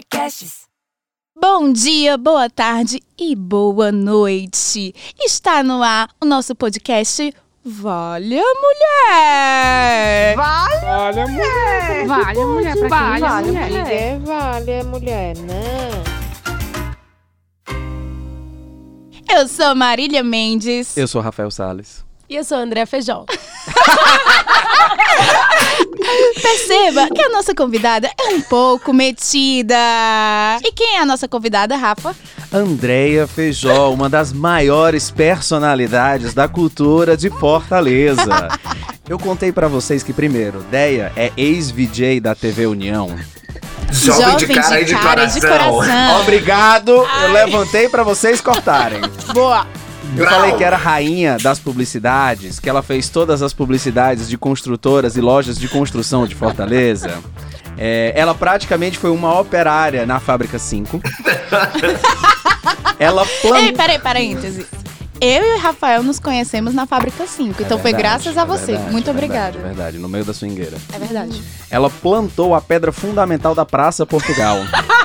[0.00, 0.62] Podcasts.
[1.38, 4.94] Bom dia, boa tarde e boa noite.
[5.20, 10.36] Está no ar o nosso podcast Vale a Mulher.
[10.36, 12.06] Vale, Olha, mulher.
[12.06, 13.70] vale a mulher, pra quem Vale, vale a mulher.
[13.70, 14.18] mulher.
[14.20, 16.00] Vale a mulher, não.
[19.38, 20.96] Eu sou Marília Mendes.
[20.96, 22.02] Eu sou Rafael Salles.
[22.26, 23.26] E eu sou a André Feijó.
[26.40, 29.76] Perceba que a nossa convidada é um pouco metida.
[30.62, 32.14] E quem é a nossa convidada, Rafa?
[32.52, 38.48] Andréia Feijó, uma das maiores personalidades da cultura de Fortaleza.
[39.08, 43.14] Eu contei pra vocês que, primeiro, Deia é ex-VJ da TV União.
[43.92, 45.40] Jovem, de cara e de cara e coração.
[45.40, 46.20] de coração.
[46.22, 46.90] Obrigado,
[47.22, 49.00] eu levantei pra vocês cortarem.
[49.34, 49.66] Boa.
[50.16, 50.40] Eu Brau.
[50.40, 55.20] falei que era rainha das publicidades, que ela fez todas as publicidades de construtoras e
[55.20, 57.18] lojas de construção de Fortaleza.
[57.78, 61.00] É, ela praticamente foi uma operária na Fábrica 5.
[62.98, 63.56] ela plantou.
[63.56, 64.66] Ei, peraí, parêntese.
[65.20, 68.78] Eu e o Rafael nos conhecemos na Fábrica 5, então foi graças a você.
[68.90, 69.58] Muito obrigada.
[69.58, 70.78] É verdade, no meio da swingueira.
[70.94, 71.42] É verdade.
[71.70, 74.56] Ela plantou a pedra fundamental da Praça Portugal.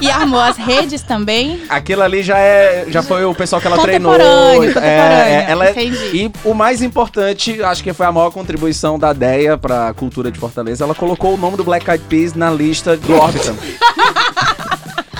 [0.00, 1.60] E armou as redes também.
[1.68, 4.14] Aquilo ali já é, já foi o pessoal que ela treinou.
[4.14, 4.78] É, contemporâneo.
[4.78, 6.16] ela é- Entendi.
[6.16, 10.38] e o mais importante, acho que foi a maior contribuição da Deia pra cultura de
[10.38, 10.84] Fortaleza.
[10.84, 13.56] Ela colocou o nome do Black Eyed Peas na lista do Orbitan.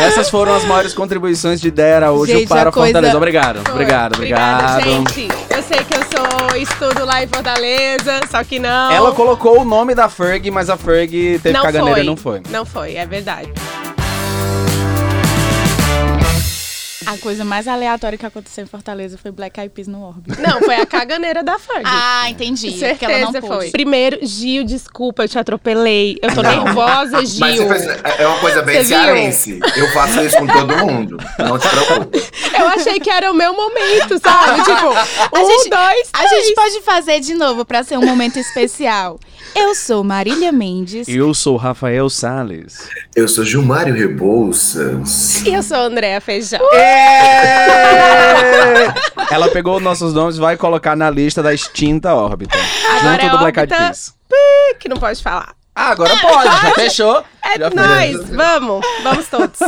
[0.00, 3.16] Essas foram as maiores contribuições de Deia Araújo Gente, para coisa- Fortaleza.
[3.16, 5.14] Obrigado, obrigado, Obrigada, obrigado.
[5.14, 5.28] gente.
[5.50, 8.90] Eu sei que eu sou estudo lá em Fortaleza, só que não.
[8.90, 12.02] Ela colocou o nome da Ferg, mas a Ferg teve não caganeira foi.
[12.02, 12.42] e não foi.
[12.50, 13.52] Não foi, é verdade.
[17.06, 20.32] A coisa mais aleatória que aconteceu em Fortaleza foi Black Eyed Peas no Orbe.
[20.38, 21.82] Não, foi a caganeira da Ferg.
[21.86, 22.72] Ah, entendi.
[22.72, 23.46] Certeza porque ela não pôde.
[23.46, 23.70] foi.
[23.70, 26.18] Primeiro, Gil, desculpa, eu te atropelei.
[26.20, 26.64] Eu tô Não.
[26.64, 27.40] nervosa, Gil.
[27.40, 29.02] Mas fez- é uma coisa bem Você viu?
[29.02, 29.60] cearense.
[29.76, 31.16] Eu faço isso com todo mundo.
[31.38, 32.22] Não te preocupe.
[32.58, 34.60] Eu achei que era o meu momento, sabe?
[34.64, 34.88] tipo,
[35.40, 36.44] um, gente- dois, A três.
[36.44, 39.18] gente pode fazer de novo pra ser um momento especial.
[39.56, 41.08] Eu sou Marília Mendes.
[41.08, 42.88] Eu sou Rafael Salles.
[43.16, 45.42] Eu sou Gilmário Rebouças.
[45.46, 46.60] E eu sou a Andréa Feijão.
[49.30, 52.56] Ela pegou nossos nomes e vai colocar na lista da extinta órbita.
[52.98, 54.14] Agora junto é do Black Eyed Peas.
[54.78, 55.54] Que não pode falar.
[55.74, 57.22] Ah, agora pode, já fechou.
[57.44, 59.58] É Já nóis, vamos, vamos todos.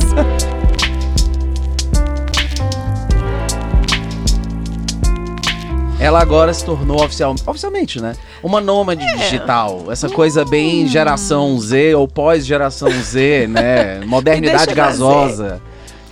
[6.00, 8.14] Ela agora se tornou oficial, oficialmente, né?
[8.42, 9.14] Uma nômade É.
[9.18, 9.84] digital.
[9.88, 14.00] Essa coisa bem geração Z ou pós-geração Z, né?
[14.06, 15.60] Modernidade gasosa.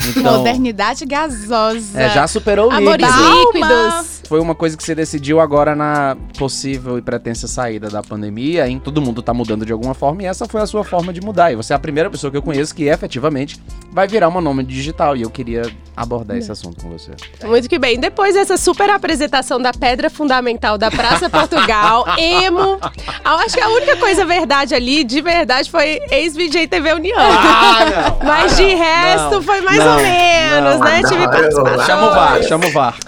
[0.09, 2.00] Então, Modernidade gasosa.
[2.00, 3.59] é, já superou o Amores líquido.
[3.59, 4.21] líquidos.
[4.28, 8.78] Foi uma coisa que se decidiu agora na possível e pretensa saída da pandemia, em
[8.78, 11.50] todo mundo tá mudando de alguma forma, e essa foi a sua forma de mudar.
[11.50, 14.69] E você é a primeira pessoa que eu conheço que efetivamente vai virar uma nômade
[14.69, 15.16] digital.
[15.16, 15.62] E eu queria
[15.97, 17.11] abordar esse assunto com você.
[17.44, 17.99] Muito que bem.
[17.99, 22.78] Depois dessa super apresentação da pedra fundamental da Praça Portugal, emo.
[23.25, 27.19] Eu acho que a única coisa verdade ali, de verdade, foi ex-VJ TV União.
[27.19, 28.28] Ah, não!
[28.28, 30.84] Mas de resto foi mais ou menos, não.
[30.84, 31.02] né?
[31.02, 31.86] Tive Não, participação.
[31.86, 32.98] Chama o VAR, chama o VAR.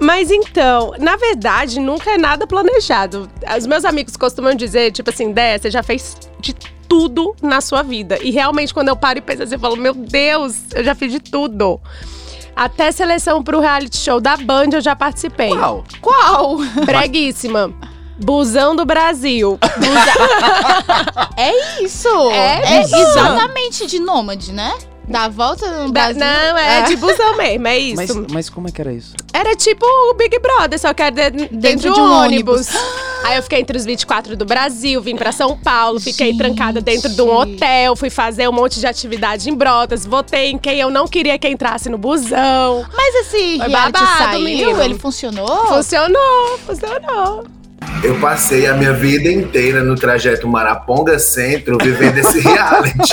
[0.00, 3.30] Mas então, na verdade, nunca é nada planejado.
[3.56, 6.54] Os meus amigos costumam dizer, tipo assim, Dé, você já fez de
[6.88, 8.18] tudo na sua vida.
[8.22, 11.12] E realmente, quando eu paro e penso assim, eu falo, meu Deus, eu já fiz
[11.12, 11.78] de tudo.
[12.56, 15.52] Até seleção pro reality show da Band eu já participei.
[15.52, 15.84] Uau!
[16.00, 16.56] Qual?
[16.84, 17.72] Breguíssima.
[18.18, 19.58] Busão do Brasil.
[21.36, 22.08] É isso.
[22.32, 22.94] É isso.
[22.94, 24.76] exatamente de nômade, né?
[25.10, 26.20] Da volta no Da- Brasil.
[26.20, 27.96] não, é, de busão mesmo, é isso.
[27.96, 29.14] Mas, mas como é que era isso?
[29.32, 32.68] Era tipo o Big Brother, só que era de- dentro, de um ônibus.
[33.24, 36.38] Aí eu fiquei entre os 24 do Brasil, vim pra São Paulo, fiquei Gente.
[36.38, 40.58] trancada dentro de um hotel, fui fazer um monte de atividade em Brotas, votei em
[40.58, 42.86] quem eu não queria que entrasse no busão.
[42.96, 44.40] Mas esse Foi reality babado, saiu?
[44.40, 44.82] menino.
[44.82, 45.66] Ele funcionou?
[45.66, 47.44] Funcionou, funcionou.
[48.02, 53.12] Eu passei a minha vida inteira no trajeto Maraponga Centro, vivendo esse reality.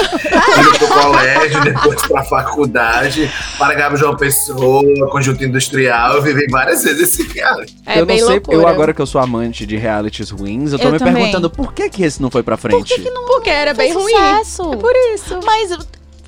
[0.59, 6.15] Indo pro colégio, depois pra faculdade, para Gabo João Pessoa, Conjunto Industrial.
[6.15, 7.75] Eu vivi várias vezes esse reality.
[7.85, 8.57] É eu bem não sei, loucura.
[8.57, 11.13] eu agora que eu sou amante de realities ruins, eu tô Eu me também.
[11.15, 12.77] perguntando por que que esse não foi pra frente?
[12.77, 14.13] Por que, que não Porque era bem ruim.
[14.13, 14.73] sucesso?
[14.73, 15.39] É por isso.
[15.45, 15.77] Mas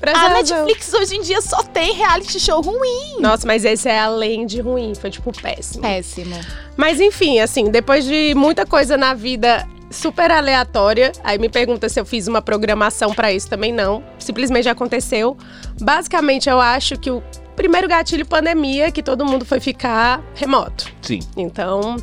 [0.00, 0.30] Por a.
[0.30, 3.20] Netflix hoje em dia só tem reality show ruim.
[3.20, 5.82] Nossa, mas esse é além de ruim, foi tipo péssimo.
[5.82, 6.34] Péssimo.
[6.76, 12.00] Mas enfim, assim, depois de muita coisa na vida super aleatória, aí me pergunta se
[12.00, 14.02] eu fiz uma programação pra isso também não.
[14.18, 15.36] Simplesmente aconteceu.
[15.80, 17.22] Basicamente, eu acho que o
[17.54, 20.90] primeiro gatilho pandemia que todo mundo foi ficar remoto.
[21.02, 21.20] Sim.
[21.36, 21.96] Então,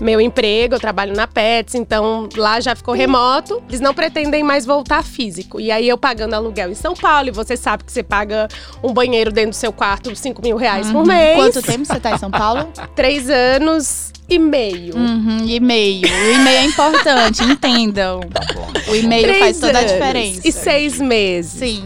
[0.00, 3.62] meu emprego, eu trabalho na Pets, então lá já ficou remoto.
[3.68, 5.60] Eles não pretendem mais voltar físico.
[5.60, 8.48] E aí eu pagando aluguel em São Paulo, e você sabe que você paga
[8.82, 11.36] um banheiro dentro do seu quarto 5 mil reais por mês.
[11.36, 12.68] Quanto tempo você tá em São Paulo?
[12.94, 14.96] Três anos e meio.
[14.96, 16.06] Uhum, e-mail.
[16.06, 18.20] O e-mail é importante, entendam.
[18.20, 18.68] Tá bom.
[18.88, 20.40] O e-mail faz toda a diferença.
[20.44, 21.52] E seis meses.
[21.52, 21.84] Sim.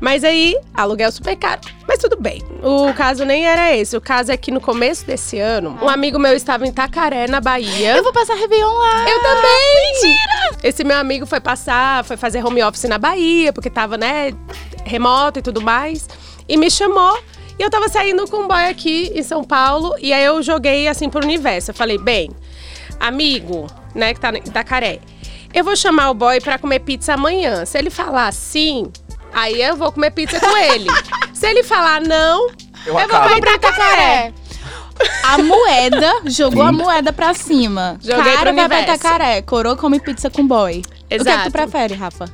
[0.00, 1.60] Mas aí, aluguel super caro.
[1.86, 2.42] Mas tudo bem.
[2.62, 3.96] O caso nem era esse.
[3.96, 7.40] O caso é que no começo desse ano, um amigo meu estava em Itacaré, na
[7.40, 7.96] Bahia.
[7.96, 9.08] Eu vou passar Réveillon lá.
[9.08, 9.92] Eu também!
[9.92, 10.58] Mentira!
[10.62, 14.32] Esse meu amigo foi passar, foi fazer home office na Bahia, porque tava, né,
[14.84, 16.08] remoto e tudo mais.
[16.48, 17.18] E me chamou.
[17.58, 19.94] E eu tava saindo com um boy aqui em São Paulo.
[20.00, 21.70] E aí eu joguei assim pro universo.
[21.70, 22.30] Eu falei, bem,
[23.00, 25.00] amigo, né, que tá em Itacaré.
[25.52, 27.64] Eu vou chamar o boy pra comer pizza amanhã.
[27.64, 28.92] Se ele falar sim,
[29.32, 30.88] aí eu vou comer pizza com ele.
[31.32, 32.52] Se ele falar não, Eu,
[32.86, 33.40] eu vou acabo.
[33.40, 34.32] pra Itacaré.
[35.22, 37.96] A moeda, jogou a moeda pra cima.
[38.02, 38.82] Joguei Cara vai.
[38.82, 39.42] Itacaré.
[39.42, 40.78] Coroa come pizza com boy.
[40.78, 41.44] O que, é que Exato.
[41.44, 42.24] tu prefere, Rafa?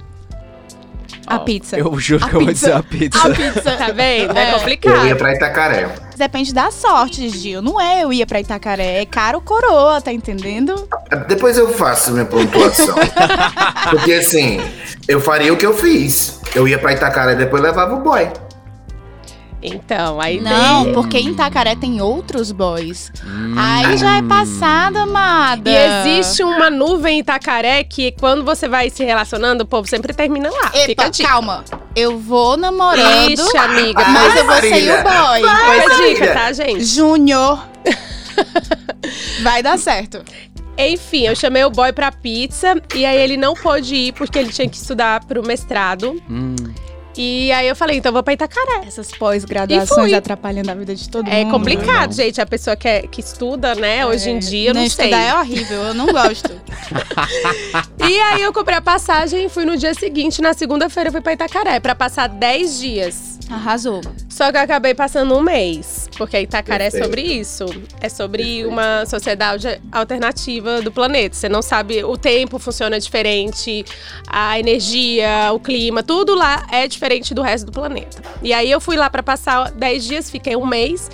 [1.26, 1.76] A pizza.
[1.78, 2.66] Eu juro A que eu vou pizza.
[2.66, 3.18] dizer a pizza.
[3.28, 3.76] A pizza.
[3.76, 4.36] Tá vendo?
[4.36, 4.44] É, É.
[4.44, 5.16] Eu ia complicado.
[5.16, 5.88] pra Itacaré.
[6.16, 7.60] Depende da sorte, Gil.
[7.62, 9.00] Não é eu ia pra Itacaré.
[9.02, 10.88] É caro coroa, tá entendendo?
[11.28, 12.94] Depois eu faço minha pontuação.
[13.90, 14.60] Porque assim,
[15.08, 16.40] eu faria o que eu fiz.
[16.54, 18.28] Eu ia pra Itacaré e depois levava o boy.
[19.66, 20.92] Então, aí Não, tem.
[20.92, 23.10] porque em Itacaré tem outros boys.
[23.56, 25.70] Aí já é passada, amada.
[25.70, 25.74] E
[26.18, 30.50] existe uma nuvem em Itacaré que quando você vai se relacionando, o povo sempre termina
[30.50, 30.70] lá.
[30.70, 31.64] Fica Epa, calma.
[31.96, 34.04] Eu vou namorando, Ixi, amiga.
[34.04, 35.00] mas eu vou Marília.
[35.00, 35.40] o boy.
[35.80, 36.84] Fica a dica, tá, gente?
[36.84, 37.64] Júnior.
[39.42, 40.22] Vai dar certo.
[40.76, 44.52] Enfim, eu chamei o boy pra pizza e aí ele não pôde ir porque ele
[44.52, 46.20] tinha que estudar pro mestrado.
[46.28, 46.56] Hum.
[47.16, 48.82] E aí eu falei, então eu vou pra Itacaré.
[48.86, 51.52] Essas pós-graduações atrapalhando a vida de todo É mundo.
[51.52, 52.40] complicado, gente.
[52.40, 55.06] A pessoa que, é- que estuda, né, hoje em dia, eu não, sei.
[55.06, 56.50] estudar é horrível, eu não gosto.
[58.06, 61.20] E aí eu comprei a passagem e fui no dia seguinte, na segunda-feira, eu fui
[61.22, 63.38] pra Itacaré pra passar 10 dias.
[63.50, 64.00] Arrasou.
[64.28, 66.08] Só que eu acabei passando um mês.
[66.16, 67.02] Porque Itacaré Perfeito.
[67.02, 67.64] é sobre isso.
[68.00, 68.68] É sobre Perfeito.
[68.68, 71.34] uma sociedade alternativa do planeta.
[71.34, 73.84] Você não sabe, o tempo funciona diferente,
[74.26, 77.03] a energia, o clima, tudo lá é diferente
[77.34, 78.22] do resto do planeta.
[78.42, 81.10] E aí eu fui lá pra passar 10 dias, fiquei um mês.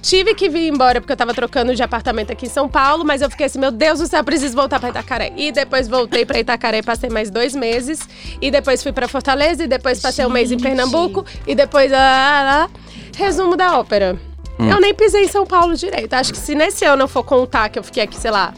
[0.00, 3.20] Tive que vir embora porque eu tava trocando de apartamento aqui em São Paulo, mas
[3.20, 5.32] eu fiquei assim, meu Deus do céu, eu preciso voltar pra Itacaré.
[5.36, 8.08] E depois voltei pra Itacaré, passei mais dois meses.
[8.40, 10.62] E depois fui pra Fortaleza, e depois passei um mês em Gente.
[10.62, 11.26] Pernambuco.
[11.46, 12.68] E depois, ah,
[13.16, 14.18] resumo da ópera.
[14.58, 16.14] Eu nem pisei em São Paulo direito.
[16.14, 18.52] Acho que se nesse ano eu for contar que eu fiquei aqui, sei lá,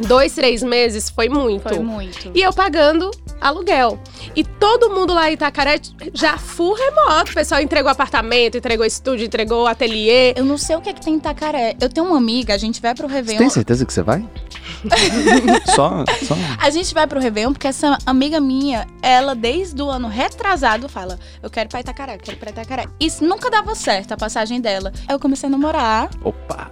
[0.00, 1.68] dois, três meses, foi muito.
[1.68, 2.30] Foi muito.
[2.34, 3.10] E eu pagando
[3.40, 3.98] aluguel.
[4.34, 5.80] E todo mundo lá em Itacaré
[6.12, 7.30] já full remoto.
[7.30, 10.34] O pessoal entregou apartamento, entregou estúdio, entregou ateliê.
[10.36, 11.76] Eu não sei o que é que tem em Itacaré.
[11.80, 13.38] Eu tenho uma amiga, a gente vai pro Você Réveillon.
[13.38, 14.24] tem certeza que você vai?
[15.74, 16.34] só, só.
[16.60, 21.18] A gente vai pro Réveillon porque essa amiga minha, ela desde o ano retrasado fala:
[21.42, 22.86] Eu quero ir pra Itacaré, eu quero ir pra Itacaré.
[23.00, 24.92] Isso nunca dava certo, a passagem dela.
[25.06, 26.10] Aí eu comecei a namorar.
[26.22, 26.70] Opa.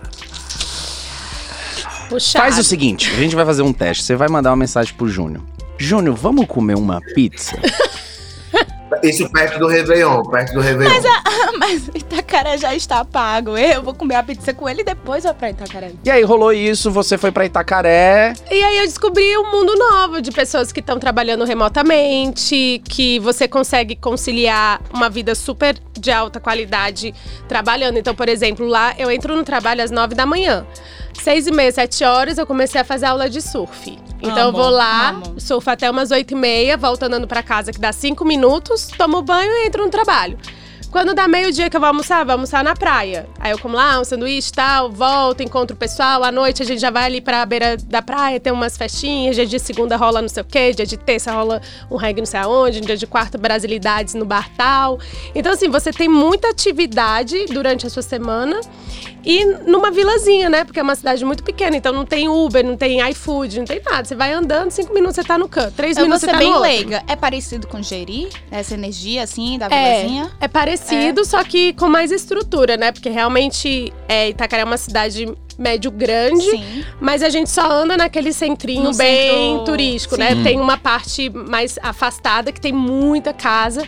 [2.08, 2.44] Puxado.
[2.44, 4.04] Faz o seguinte, a gente vai fazer um teste.
[4.04, 5.42] Você vai mandar uma mensagem pro Júnior.
[5.78, 7.56] Júnior, vamos comer uma pizza?
[9.02, 10.94] Isso perto do Réveillon, perto do Réveillon.
[11.58, 13.56] Mas Itacaré já está pago.
[13.56, 15.92] Eu vou comer a pizza com ele e depois eu vou pra Itacaré.
[16.04, 18.32] E aí rolou isso, você foi pra Itacaré.
[18.50, 23.48] E aí eu descobri um mundo novo de pessoas que estão trabalhando remotamente, que você
[23.48, 27.14] consegue conciliar uma vida super de alta qualidade
[27.48, 27.98] trabalhando.
[27.98, 30.66] Então, por exemplo, lá eu entro no trabalho às nove da manhã.
[31.22, 33.98] Seis e meia, sete horas, eu comecei a fazer aula de surf.
[34.20, 35.40] Então eu Amo, vou lá, amo.
[35.40, 39.22] surfo até umas oito e meia, volto andando pra casa, que dá cinco minutos, tomo
[39.22, 40.38] banho e entro no trabalho.
[40.96, 43.28] Quando dá meio-dia que eu vou almoçar, vou almoçar na praia.
[43.38, 46.24] Aí eu como lá um sanduíche e tal, volto, encontro o pessoal.
[46.24, 49.36] À noite a gente já vai ali pra beira da praia, tem umas festinhas.
[49.36, 51.60] Dia de segunda rola não sei o quê, dia de terça rola
[51.90, 54.98] um reggae não sei aonde, dia de quarta brasilidades no bar tal.
[55.34, 58.58] Então assim, você tem muita atividade durante a sua semana.
[59.28, 60.62] E numa vilazinha, né?
[60.64, 63.82] Porque é uma cidade muito pequena, então não tem Uber, não tem iFood, não tem
[63.84, 64.04] nada.
[64.04, 66.46] Você vai andando, cinco minutos você tá no canto, três Eu minutos você tá bem
[66.46, 66.70] no outro.
[66.70, 67.02] leiga.
[67.08, 68.28] É parecido com Jeri?
[68.52, 70.30] Essa energia, assim, da É, vilazinha?
[70.40, 70.85] é parecido,
[71.24, 72.92] só que com mais estrutura, né?
[72.92, 75.26] Porque realmente é, Itacaré é uma cidade
[75.58, 76.42] médio grande.
[76.50, 76.84] Sim.
[77.00, 80.20] Mas a gente só anda naquele centrinho No bem centro- turístico, sim.
[80.20, 80.42] né?
[80.42, 83.82] Tem uma parte mais afastada que tem muita casa,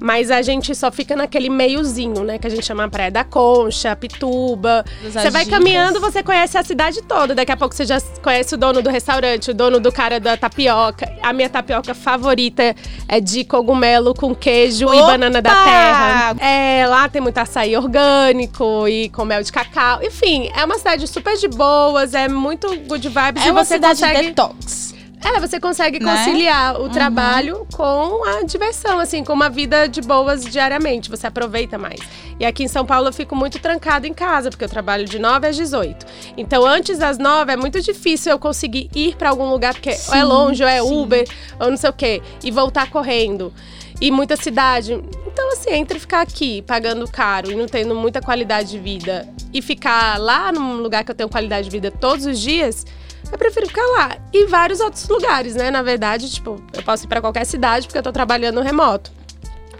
[0.00, 2.38] mas a gente só fica naquele meiozinho, né?
[2.38, 4.84] Que a gente chama Praia da Concha, Pituba.
[5.02, 7.34] Você vai caminhando, você conhece a cidade toda.
[7.34, 10.36] Daqui a pouco você já conhece o dono do restaurante, o dono do cara da
[10.36, 11.10] tapioca.
[11.22, 12.74] A minha tapioca favorita
[13.08, 15.06] é de cogumelo com queijo e Opa!
[15.12, 16.36] banana da terra.
[16.40, 20.02] É, lá tem muito açaí orgânico e com mel de cacau.
[20.02, 23.74] Enfim, é uma cidade super de boas, é muito good vibes É e uma você
[23.74, 24.26] cidade consegue.
[24.28, 24.92] detox.
[25.24, 26.16] É, você consegue Né?
[26.16, 31.08] conciliar o trabalho com a diversão, assim, com uma vida de boas diariamente.
[31.08, 32.00] Você aproveita mais.
[32.40, 35.20] E aqui em São Paulo eu fico muito trancada em casa, porque eu trabalho de
[35.20, 36.04] 9 às 18.
[36.36, 39.94] Então, antes das 9 é muito difícil eu conseguir ir pra algum lugar, porque ou
[39.94, 41.02] é Sim, longe, ou é sim.
[41.02, 41.28] Uber,
[41.60, 43.52] ou não sei o quê, e voltar correndo.
[44.00, 44.92] E muita cidade.
[45.26, 49.62] Então, assim, entre ficar aqui pagando caro e não tendo muita qualidade de vida e
[49.62, 52.84] ficar lá num lugar que eu tenho qualidade de vida todos os dias,
[53.30, 54.18] eu prefiro ficar lá.
[54.32, 55.70] E vários outros lugares, né?
[55.70, 59.10] Na verdade, tipo, eu posso ir pra qualquer cidade porque eu tô trabalhando remoto.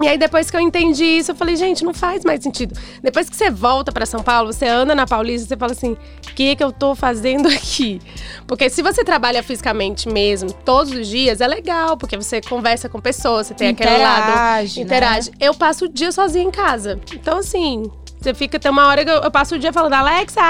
[0.03, 2.79] E aí, depois que eu entendi isso, eu falei, gente, não faz mais sentido.
[3.03, 6.35] Depois que você volta pra São Paulo, você anda na Paulista, você fala assim: o
[6.35, 8.01] que, que eu tô fazendo aqui?
[8.47, 13.01] Porque se você trabalha fisicamente mesmo, todos os dias, é legal, porque você conversa com
[13.01, 14.31] pessoas, você tem aquele lado.
[14.31, 14.85] Interage, né?
[14.85, 15.31] Interage.
[15.41, 17.01] Eu passo o dia sozinha em casa.
[17.15, 17.91] Então, assim,
[18.23, 18.59] você fica.
[18.59, 20.41] Tem uma hora que eu, eu passo o dia falando, Alexa!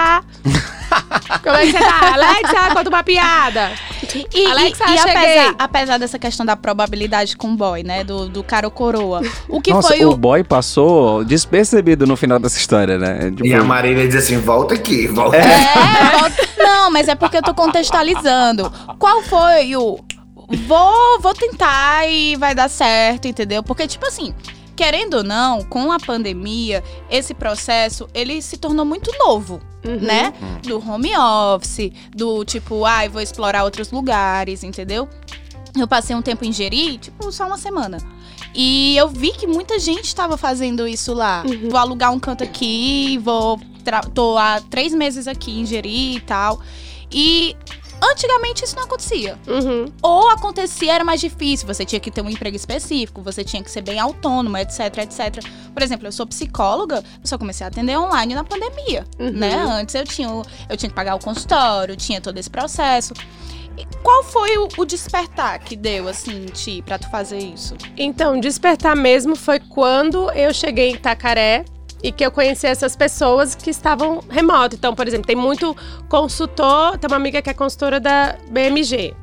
[1.43, 2.13] Como é que você tá?
[2.15, 3.71] Alexa, conta uma piada.
[4.35, 8.05] E, Alexa, e, e apesar, apesar dessa questão da probabilidade com o boy, né?
[8.05, 9.23] Do, do cara ou coroa.
[9.49, 10.17] O que Nossa, foi o o.
[10.17, 13.31] boy passou despercebido no final dessa história, né?
[13.31, 15.49] Tipo, E a Marília diz assim: volta aqui, volta aqui.
[15.49, 18.71] É, volta- não, mas é porque eu tô contextualizando.
[18.99, 19.99] Qual foi o.
[20.67, 23.63] Vou, vou tentar e vai dar certo, entendeu?
[23.63, 24.35] Porque, tipo assim,
[24.75, 29.61] querendo ou não, com a pandemia, esse processo, ele se tornou muito novo.
[29.85, 29.99] Uhum.
[29.99, 30.33] né?
[30.63, 35.09] Do home office, do tipo, ai, vou explorar outros lugares, entendeu?
[35.77, 37.99] Eu passei um tempo em Jeri, tipo, só uma semana.
[38.55, 41.43] E eu vi que muita gente estava fazendo isso lá.
[41.47, 41.71] Uhum.
[41.71, 43.59] Vou alugar um canto aqui, vou.
[44.15, 46.61] tô há três meses aqui em Jeri e tal.
[47.11, 47.57] E
[48.03, 49.39] antigamente isso não acontecia.
[49.47, 49.87] Uhum.
[50.03, 51.67] Ou acontecia, era mais difícil.
[51.67, 55.45] Você tinha que ter um emprego específico, você tinha que ser bem autônomo, etc, etc.
[55.73, 59.31] Por exemplo, eu sou psicóloga, eu só comecei a atender online na pandemia, Uhum.
[59.31, 59.55] né?
[59.55, 60.29] Antes eu tinha,
[60.69, 63.15] eu tinha que pagar o consultório, tinha todo esse processo.
[63.79, 67.75] E qual foi o, o despertar que deu, assim, Ti, pra tu fazer isso?
[67.97, 71.65] Então, despertar mesmo foi quando eu cheguei em Itacaré
[72.03, 74.75] e que eu conheci essas pessoas que estavam remoto.
[74.75, 75.77] Então, por exemplo, tem muito
[76.09, 79.15] consultor, tem uma amiga que é consultora da BMG.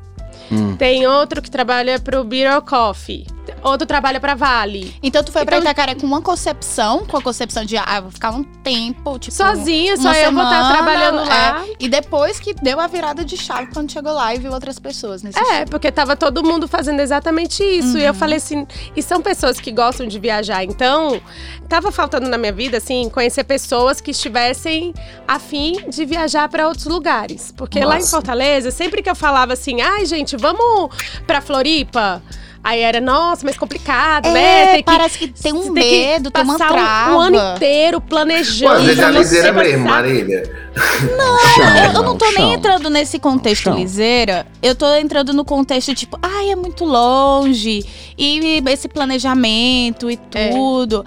[0.50, 0.76] Hum.
[0.76, 3.26] Tem outro que trabalha pro Bureau Coffee.
[3.62, 4.94] Outro trabalha pra Vale.
[5.02, 8.10] Então tu foi pra Então- Itacaré com uma concepção, com a concepção de, ah, vou
[8.10, 9.34] ficar um tempo, tipo...
[9.36, 11.64] Sozinha, só uma eu vou estar semana, trabalhando lá.
[11.66, 11.74] é.
[11.78, 15.22] E depois que deu a virada de chave quando chegou lá e viu outras pessoas
[15.22, 17.98] nesse É, porque tava todo mundo fazendo exatamente isso.
[17.98, 18.66] E eu falei assim,
[18.96, 20.64] e são pessoas que gostam de viajar.
[20.64, 21.20] Então,
[21.68, 24.92] tava faltando na minha vida, assim, conhecer pessoas que estivessem
[25.26, 27.52] afim de viajar para outros lugares.
[27.56, 28.10] Porque lá em Nossa.
[28.10, 30.94] Fortaleza, sempre que eu falava assim, ai, gente, vamos
[31.26, 32.22] pra Floripa.
[32.62, 34.62] Aí era, nossa, mas complicado, né?
[34.62, 37.16] É, Tem que- parece que tem um medo, tem uma passar um- trava.
[37.16, 38.74] um ano inteiro Pô, planejando.
[38.74, 40.42] às vezes é não liseira sei mesmo, Marília.
[40.76, 42.52] Eu, eu não tô nem chão.
[42.52, 43.76] entrando nesse contexto Chão.
[43.76, 44.46] liseira.
[44.62, 47.84] Eu tô entrando no contexto tipo, ai, é muito longe.
[48.18, 50.50] E esse planejamento e É.
[50.50, 51.04] tudo.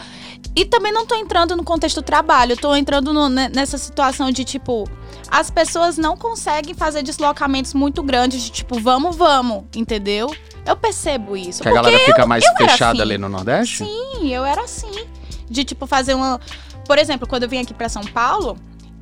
[0.55, 2.53] E também não tô entrando no contexto trabalho.
[2.53, 4.87] Eu tô entrando no- ne- nessa situação de tipo.
[5.29, 10.29] As pessoas não conseguem fazer deslocamentos muito grandes de tipo, vamos, vamos, entendeu?
[10.65, 11.61] Eu percebo isso.
[11.61, 13.01] Que a galera fica mais eu fechada assim.
[13.01, 13.85] ali no Nordeste?
[13.85, 15.07] Sim, eu era assim.
[15.49, 16.39] De, tipo, fazer uma.
[16.85, 18.57] Por exemplo, quando eu vim aqui pra São Paulo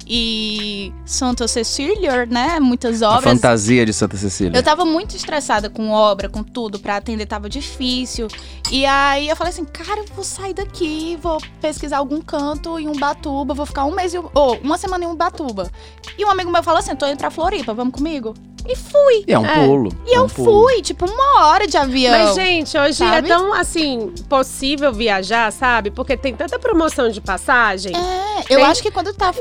[0.07, 2.59] e Santa Cecília, né?
[2.59, 3.23] Muitas A obras.
[3.23, 4.57] fantasia de Santa Cecília.
[4.57, 8.27] Eu tava muito estressada com obra, com tudo, pra atender tava difícil.
[8.71, 12.87] E aí eu falei assim, cara, eu vou sair daqui, vou pesquisar algum canto em
[12.87, 15.69] Ubatuba, vou ficar um mês, ou uma semana em Ubatuba.
[16.17, 18.33] E um amigo meu falou assim, tô indo pra Floripa, vamos comigo?
[18.67, 19.23] E fui.
[19.27, 19.65] E é um É.
[19.65, 19.91] pulo.
[20.05, 20.67] E é eu um pulo.
[20.67, 22.11] fui, tipo, uma hora de avião.
[22.25, 23.27] Mas, gente, hoje Sabe?
[23.27, 25.89] é tão, assim, possível viajar, sabe?
[25.89, 27.91] Porque tem tanta promoção de passagem.
[27.95, 29.33] É, eu Tem- acho que quando tá E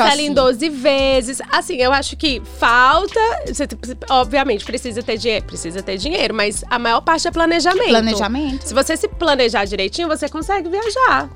[0.00, 1.40] Ali em 12 vezes.
[1.50, 3.20] Assim, eu acho que falta.
[3.46, 3.66] Você,
[4.10, 5.44] obviamente, precisa ter dinheiro.
[5.44, 7.88] Precisa ter dinheiro, mas a maior parte é planejamento.
[7.88, 8.66] Planejamento.
[8.66, 11.30] Se você se planejar direitinho, você consegue viajar.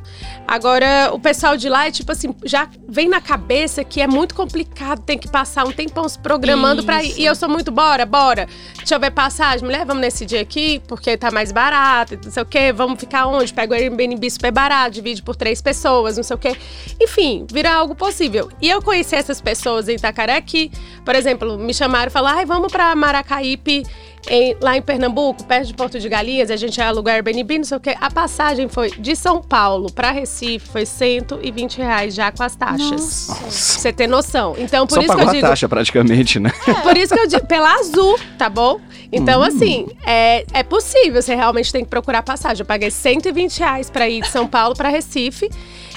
[0.47, 4.35] Agora, o pessoal de lá é tipo assim, já vem na cabeça que é muito
[4.35, 7.19] complicado, tem que passar um tempão se programando pra ir.
[7.19, 8.47] E eu sou muito, bora, bora.
[8.77, 9.65] Deixa eu ver passagem.
[9.65, 12.73] Mulher, vamos nesse dia aqui, porque tá mais barato, não sei o quê.
[12.73, 13.53] Vamos ficar onde?
[13.53, 16.57] Pega o Airbnb super barato, divide por três pessoas, não sei o quê.
[17.01, 18.46] Enfim, vira algo possível.
[18.61, 20.71] E eu conheci essas pessoas em Itacaré que,
[21.05, 23.83] por exemplo, me chamaram e falaram, ai, vamos pra Maracaípe
[24.29, 27.77] em- lá em Pernambuco, perto de Porto de Galinhas, a gente aluga Airbnb, não sei
[27.77, 27.95] o quê.
[28.01, 33.27] A passagem foi de São Paulo pra Recife, foi 120 reais já com as taxas.
[33.29, 34.57] Pra você ter noção.
[34.59, 35.47] Então, por Só isso que eu a digo.
[35.47, 36.51] taxa praticamente, né?
[36.83, 38.81] Por isso que eu digo, pela Azul, tá bom?
[39.13, 42.63] Então, assim, é, é possível, você realmente tem que procurar passagem.
[42.63, 45.49] Eu paguei 120 reais pra ir de São Paulo pra Recife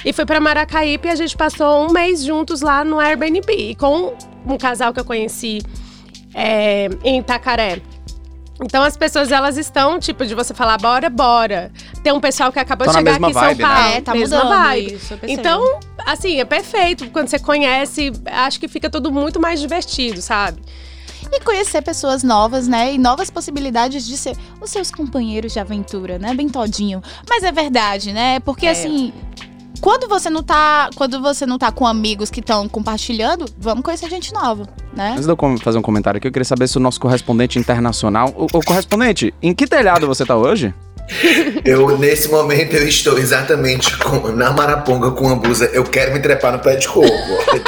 [0.04, 3.52] e fui pra Maracaípe e a gente passou um mês juntos lá no Airbnb.
[3.52, 4.14] E com
[4.46, 5.60] um casal que eu conheci
[6.34, 7.80] é, em Itacaré.
[8.62, 11.72] Então as pessoas elas estão tipo de você falar bora, bora.
[12.02, 13.68] Tem um pessoal que acabou de chegar aqui em São vibe, né?
[13.68, 14.94] Paulo, É, tá mesma mudando vibe.
[14.94, 15.18] isso.
[15.22, 17.08] Então, assim, é perfeito.
[17.10, 20.60] Quando você conhece, acho que fica tudo muito mais divertido, sabe?
[21.32, 22.92] E conhecer pessoas novas, né?
[22.92, 26.34] E novas possibilidades de ser os seus companheiros de aventura, né?
[26.34, 27.02] Bem todinho.
[27.28, 28.40] Mas é verdade, né?
[28.40, 28.70] Porque É.
[28.72, 29.10] assim.
[29.80, 34.10] Quando você não tá, quando você não tá com amigos que estão compartilhando, vamos conhecer
[34.10, 35.12] gente nova, né?
[35.12, 38.34] Antes de eu fazer um comentário aqui, eu queria saber se o nosso correspondente internacional.
[38.36, 40.74] O, o correspondente, em que telhado você tá hoje?
[41.64, 45.66] Eu, nesse momento, eu estou exatamente com- na Maraponga com a blusa.
[45.72, 47.08] Eu quero me trepar no pé de coco.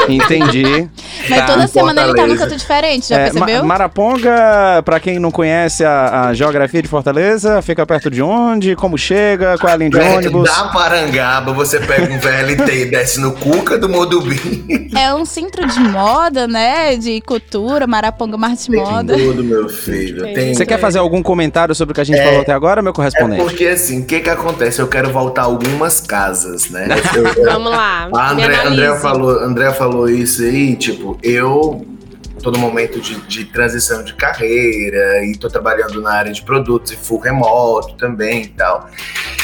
[0.09, 0.89] Entendi.
[1.29, 1.47] Mas Tá.
[1.47, 3.59] toda semana ele tá num canto diferente, já É, percebeu?
[3.63, 8.75] Ma- Maraponga, pra quem não conhece a, a geografia de Fortaleza, fica perto de onde?
[8.77, 9.57] Como chega?
[9.59, 10.49] Qual é a linha de Perto ônibus?
[10.51, 14.89] da Parangaba, você pega um VLT e desce no Cuca do Modubim.
[14.97, 16.97] É um centro de moda, né?
[16.97, 19.15] De cultura, Maraponga Marte Tem Moda.
[19.17, 20.23] tudo, meu filho.
[20.35, 22.25] Tem Você quer fazer algum comentário sobre o que a gente É.
[22.25, 22.93] falou até agora, meu
[23.35, 23.51] É correspondente?
[23.51, 24.81] porque assim, o que que acontece?
[24.81, 26.89] Eu quero voltar algumas casas, né?
[27.15, 28.09] Eu- eu- Vamos lá.
[28.15, 28.67] a André.
[28.67, 31.85] André, falou, André falou isso aí, tipo, eu
[32.43, 36.93] tô no momento de, de transição de carreira e tô trabalhando na área de produtos
[36.93, 38.91] e full remoto também e tal.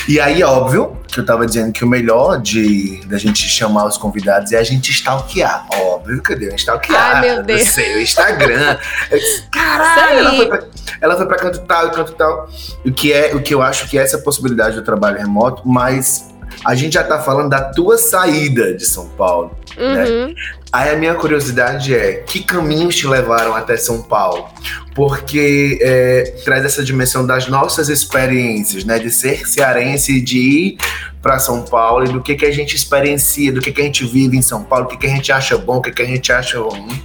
[0.08, 3.96] E aí, óbvio, que eu tava dizendo que o melhor de da gente chamar os
[3.96, 5.66] convidados é a gente stalkear.
[5.74, 7.16] Óbvio que eu dei uma stalkear.
[7.16, 7.68] Ai, meu Deus.
[7.68, 8.78] Seu Instagram.
[9.52, 10.64] Caralho, ela foi, pra,
[11.00, 12.48] ela foi pra canto tal e canto tal.
[12.84, 16.28] O que, é, o que eu acho que é essa possibilidade do trabalho remoto, mas
[16.64, 19.56] a gente já tá falando da tua saída de São Paulo.
[19.76, 20.34] Uhum.
[20.72, 24.46] Aí a minha curiosidade é, que caminhos te levaram até São Paulo?
[24.94, 28.98] Porque é, traz essa dimensão das nossas experiências, né?
[28.98, 30.78] De ser cearense e de ir
[31.22, 34.04] para São Paulo e do que, que a gente experiencia, do que, que a gente
[34.04, 36.06] vive em São Paulo, o que, que a gente acha bom, o que, que a
[36.06, 37.02] gente acha ruim.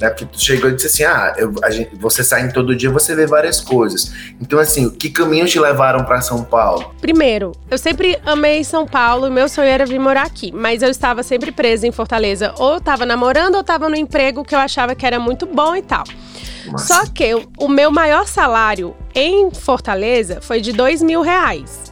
[0.00, 0.08] Né?
[0.08, 3.26] Porque tu chegou e disse assim, ah, eu- gente- você sai todo dia, você vê
[3.26, 4.12] várias coisas.
[4.40, 6.94] Então assim, que caminhos te levaram para São Paulo?
[7.00, 10.52] Primeiro, eu sempre amei São Paulo e meu sonho era vir morar aqui.
[10.52, 12.54] Mas eu estava sempre presa em Fortaleza.
[12.58, 15.74] Ou eu tava namorando ou tava no emprego que eu achava que era muito bom
[15.76, 16.04] e tal.
[16.76, 21.89] Só que o meu maior salário em Fortaleza foi de dois mil reais.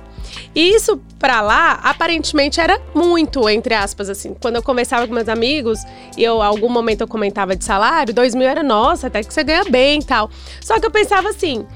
[0.54, 4.34] E isso pra lá, aparentemente, era muito, entre aspas, assim.
[4.40, 5.80] Quando eu conversava com meus amigos
[6.16, 9.42] e eu, algum momento eu comentava de salário, dois mil era, nossa, até que você
[9.42, 10.30] ganha bem e tal.
[10.60, 11.66] Só que eu pensava assim,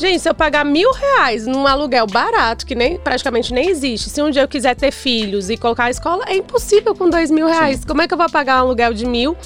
[0.00, 4.20] gente, se eu pagar mil reais num aluguel barato, que nem praticamente nem existe, se
[4.22, 7.46] um dia eu quiser ter filhos e colocar a escola, é impossível com dois mil
[7.46, 7.84] reais.
[7.84, 9.36] Como é que eu vou pagar um aluguel de mil?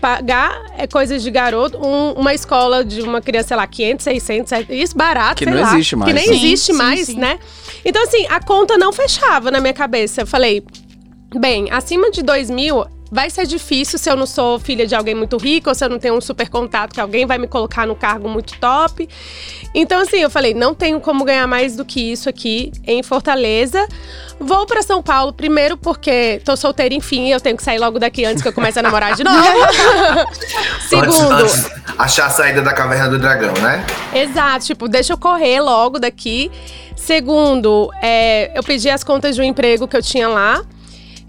[0.00, 4.52] Pagar é coisas de garoto, um- uma escola de uma criança, sei lá, 500, 600,
[4.70, 6.34] isso barato, Que sei não lá, existe mais, Que nem né?
[6.36, 7.18] existe Sim, sim, mais, sim.
[7.18, 7.38] né?
[7.84, 10.22] Então, assim, a conta não fechava na minha cabeça.
[10.22, 10.62] Eu falei,
[11.34, 15.14] bem, acima de dois mil vai ser difícil se eu não sou filha de alguém
[15.14, 17.86] muito rico ou se eu não tenho um super contato que alguém vai me colocar
[17.86, 19.08] no cargo muito top.
[19.74, 23.86] Então, assim, eu falei, não tenho como ganhar mais do que isso aqui em Fortaleza.
[24.38, 28.24] Vou pra São Paulo, primeiro porque tô solteira, enfim, eu tenho que sair logo daqui
[28.24, 29.38] antes que eu comece a namorar de novo.
[30.88, 33.84] Segundo, Antes, antes achar a saída da caverna do dragão, né?
[34.14, 36.50] Exato, tipo, deixa eu correr logo daqui.
[36.94, 40.62] Segundo, é, eu pedi as contas de um emprego que eu tinha lá,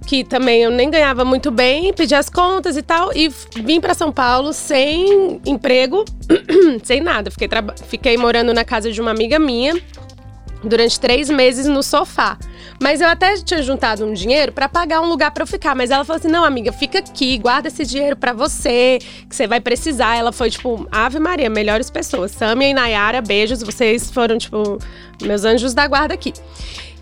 [0.09, 3.27] que também eu nem ganhava muito bem, pedi as contas e tal, e
[3.63, 6.03] vim pra São Paulo sem emprego,
[6.83, 7.29] sem nada.
[7.29, 7.47] Fiquei,
[7.87, 9.79] fiquei morando na casa de uma amiga minha
[10.63, 12.39] durante três meses no sofá.
[12.81, 15.75] Mas eu até tinha juntado um dinheiro pra pagar um lugar pra eu ficar.
[15.75, 18.97] Mas ela falou assim: não, amiga, fica aqui, guarda esse dinheiro pra você,
[19.29, 20.15] que você vai precisar.
[20.15, 22.31] Ela foi, tipo, Ave Maria, melhores pessoas.
[22.31, 23.61] Samia e Nayara, beijos.
[23.61, 24.79] Vocês foram, tipo,
[25.21, 26.33] meus anjos da guarda aqui.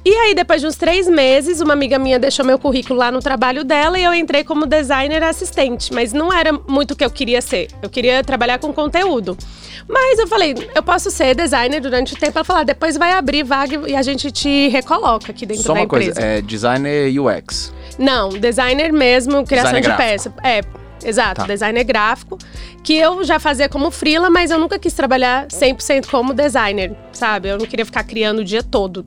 [0.10, 3.20] E aí, depois de uns três meses, uma amiga minha deixou meu currículo lá no
[3.20, 5.94] trabalho dela e eu entrei como designer assistente.
[5.94, 7.68] Mas não era muito o que eu queria ser.
[7.82, 9.38] Eu queria trabalhar com conteúdo.
[9.86, 12.38] Mas eu falei, eu posso ser designer durante o tempo.
[12.38, 15.74] Ela falou, ah, depois vai abrir vaga e a gente te recoloca aqui dentro Só
[15.74, 16.14] da uma empresa.
[16.14, 17.74] coisa, é designer UX.
[18.00, 20.32] Não, designer mesmo, criação Designer de gráfico.
[20.32, 20.48] peça.
[20.48, 20.62] É,
[21.10, 21.48] exato, Tá.
[21.48, 22.38] designer gráfico.
[22.84, 27.50] Que eu já fazia como freela, mas eu nunca quis trabalhar 100% como designer, sabe?
[27.50, 29.06] Eu não queria ficar criando o dia todo.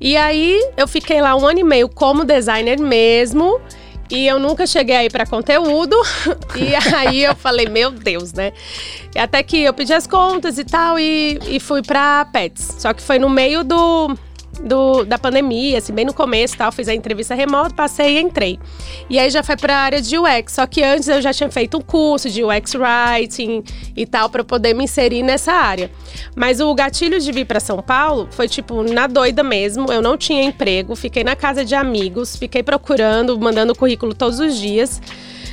[0.00, 3.60] E aí, eu fiquei lá um ano e meio como designer mesmo.
[4.10, 5.94] E eu nunca cheguei aí para conteúdo.
[6.56, 8.52] E aí eu falei, meu Deus, né?
[9.14, 12.76] E até que eu pedi as contas e tal e, e fui pra Pets.
[12.78, 14.16] Só que foi no meio do,
[14.62, 16.70] do, da pandemia, assim, bem no começo tal.
[16.72, 18.58] Fiz a entrevista remota, passei e entrei.
[19.08, 20.52] E aí já foi pra área de UX.
[20.52, 23.62] Só que antes eu já tinha feito um curso de UX Writing
[23.96, 25.90] e tal, para poder me inserir nessa área.
[26.34, 29.90] Mas o gatilho de vir para São Paulo foi tipo na doida mesmo.
[29.92, 34.56] Eu não tinha emprego, fiquei na casa de amigos, fiquei procurando, mandando currículo todos os
[34.56, 35.00] dias.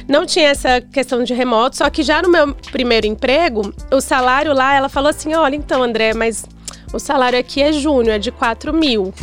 [0.08, 4.54] Não tinha essa questão de remoto, só que já no meu primeiro emprego, o salário
[4.54, 6.46] lá, ela falou assim: olha, então, André, mas
[6.96, 9.14] o salário aqui é júnior, é de 4 mil.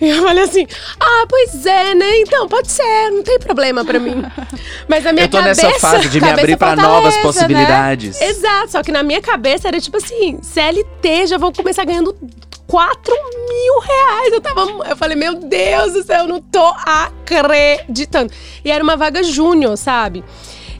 [0.00, 0.66] e eu falei assim,
[0.98, 2.20] ah, pois é, né?
[2.20, 4.22] Então, pode ser, não tem problema pra mim.
[4.88, 5.66] Mas a minha Eu tô cabeça...
[5.66, 7.22] nessa fase de me abrir pra fortaleza, novas né?
[7.22, 8.20] possibilidades.
[8.20, 12.16] Exato, só que na minha cabeça era tipo assim, CLT, já vou começar ganhando
[12.66, 13.14] 4
[13.48, 14.32] mil reais.
[14.32, 14.60] Eu tava.
[14.88, 18.32] Eu falei, meu Deus do céu, eu não tô acreditando.
[18.64, 20.22] E era uma vaga júnior, sabe?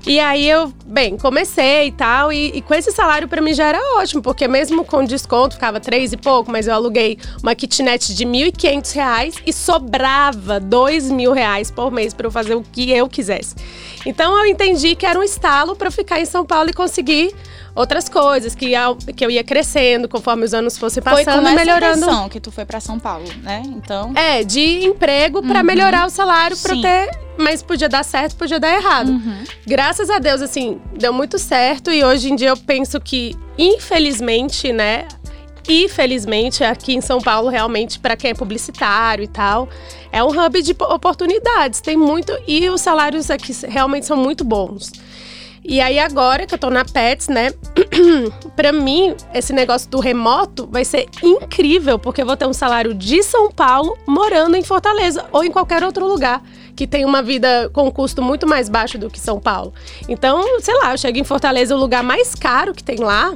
[0.06, 3.66] E aí eu, bem, comecei e tal, e, e com esse salário pra mim já
[3.66, 8.14] era ótimo, porque mesmo com desconto ficava três e pouco, mas eu aluguei uma kitnet
[8.14, 12.90] de 1.500 reais e sobrava 2 mil reais por mês pra eu fazer o que
[12.90, 13.54] eu quisesse.
[14.06, 17.34] Então eu entendi que era um estalo pra ficar em São Paulo e conseguir
[17.78, 18.72] outras coisas, que,
[19.16, 21.98] que eu ia crescendo conforme os anos fossem Foi passando, com essa melhorando.
[21.98, 23.62] intenção que tu foi pra São Paulo, né?
[23.66, 24.12] Então.
[24.14, 25.64] É, de emprego pra Uhum.
[25.66, 26.82] melhorar o salário Sim.
[26.82, 27.10] ter.
[27.40, 29.10] Mas podia dar certo, podia dar errado.
[29.10, 29.44] Uhum.
[29.64, 31.92] Graças a Deus, assim, deu muito certo.
[31.92, 35.06] E hoje em dia eu penso que, infelizmente, né?
[35.68, 39.68] Infelizmente, aqui em São Paulo, realmente, pra quem é publicitário e tal,
[40.10, 41.80] é um hub de po- oportunidades.
[41.80, 42.32] Tem muito.
[42.46, 44.90] E os salários aqui realmente são muito bons.
[45.70, 47.50] E aí, agora que eu tô na Pets, né?
[48.57, 52.94] pra mim, esse negócio do remoto vai ser incrível, porque eu vou ter um salário
[52.94, 56.42] de São Paulo morando em Fortaleza ou em qualquer outro lugar
[56.74, 59.74] que tem uma vida com um custo muito mais baixo do que São Paulo.
[60.09, 63.35] Então, sei lá, eu chego em Fortaleza, o lugar mais caro que tem lá.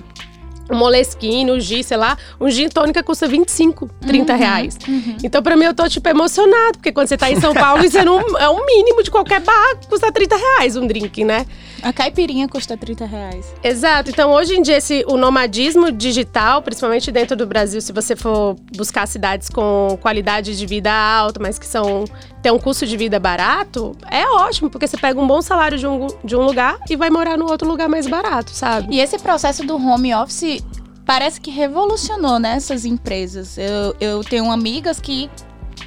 [0.71, 4.79] O Moleskine, o G, sei lá, um gin tônica custa 25, 30 reais.
[4.87, 5.17] Uhum.
[5.23, 6.79] Então, pra mim, eu tô, tipo, emocionado.
[6.79, 9.41] Porque quando você tá em São Paulo, isso é, um, é um mínimo de qualquer
[9.41, 11.47] bar, custa 30 reais um drink, né?
[11.83, 13.55] A caipirinha custa 30 reais.
[13.63, 14.11] Exato.
[14.11, 18.57] Então, hoje em dia, esse, o nomadismo digital, principalmente dentro do Brasil, se você for
[18.75, 22.05] buscar cidades com qualidade de vida alta, mas que são
[22.43, 25.87] tem um custo de vida barato, é ótimo, porque você pega um bom salário de
[25.87, 28.97] um, de um lugar e vai morar no outro lugar mais barato, sabe?
[28.97, 30.61] E esse processo do home office
[31.07, 33.57] parece que revolucionou né, empresas.
[33.57, 35.31] Eu, eu tenho amigas que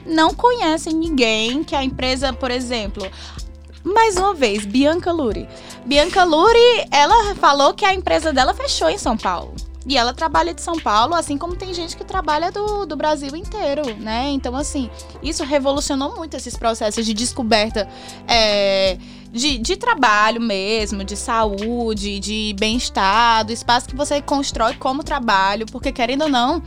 [0.06, 3.06] não conhecem ninguém que a empresa, por exemplo.
[3.84, 5.48] Mais uma vez, Bianca Luri.
[5.86, 9.54] Bianca Luri, ela falou que a empresa dela fechou em São Paulo.
[9.88, 13.36] E ela trabalha de São Paulo, assim como tem gente que trabalha do, do Brasil
[13.36, 14.30] inteiro, né?
[14.30, 14.90] Então, assim,
[15.22, 17.88] isso revolucionou muito esses processos de descoberta
[18.28, 18.98] é,
[19.32, 25.66] de, de trabalho mesmo, de saúde, de bem-estar, do espaço que você constrói como trabalho,
[25.68, 26.64] porque querendo ou não,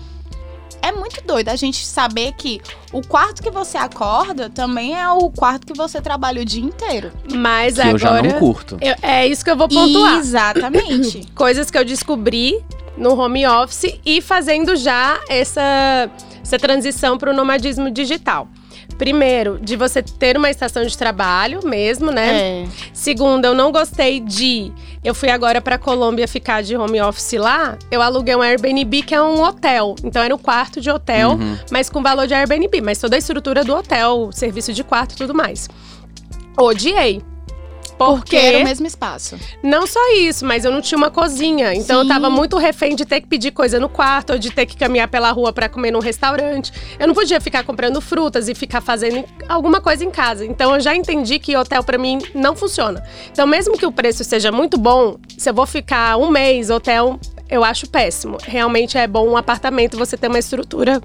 [0.82, 2.60] é muito doido a gente saber que
[2.92, 7.12] o quarto que você acorda também é o quarto que você trabalha o dia inteiro.
[7.34, 7.94] Mas Que agora.
[7.94, 8.78] eu já não curto.
[8.80, 10.18] eu- é isso que eu vou pontuar.
[10.18, 11.26] Exatamente.
[11.34, 12.62] Coisas que eu descobri
[12.96, 16.10] no home office e fazendo já essa,
[16.42, 18.48] essa transição para o nomadismo digital.
[18.96, 22.62] Primeiro, de você ter uma estação de trabalho mesmo, né?
[22.62, 22.66] é.
[22.92, 24.72] Segundo, eu não gostei de.
[25.08, 27.78] Eu fui agora pra Colômbia ficar de home office lá.
[27.90, 29.94] Eu aluguei um Airbnb que é um hotel.
[30.04, 31.56] Então era um quarto de hotel, Uhum.
[31.70, 32.82] mas com valor de Airbnb.
[32.82, 35.66] Mas toda a estrutura do hotel, serviço de quarto e tudo mais.
[36.58, 37.22] Odiei.
[37.98, 39.36] Porque era o Porque mesmo espaço.
[39.62, 41.74] não só isso, mas eu não tinha uma cozinha.
[41.74, 42.08] Então eu Sim.
[42.08, 45.08] tava muito refém de ter que pedir coisa no quarto, ou de ter que caminhar
[45.08, 46.72] pela rua pra comer num restaurante.
[46.98, 50.44] Eu não podia ficar comprando frutas e ficar fazendo alguma coisa em casa.
[50.44, 53.02] Então eu já entendi que hotel pra mim não funciona.
[53.30, 57.18] Então mesmo que o preço seja muito bom, se eu vou ficar um mês hotel,
[57.50, 58.38] eu acho péssimo.
[58.44, 61.00] Realmente é bom um apartamento você ter uma estrutura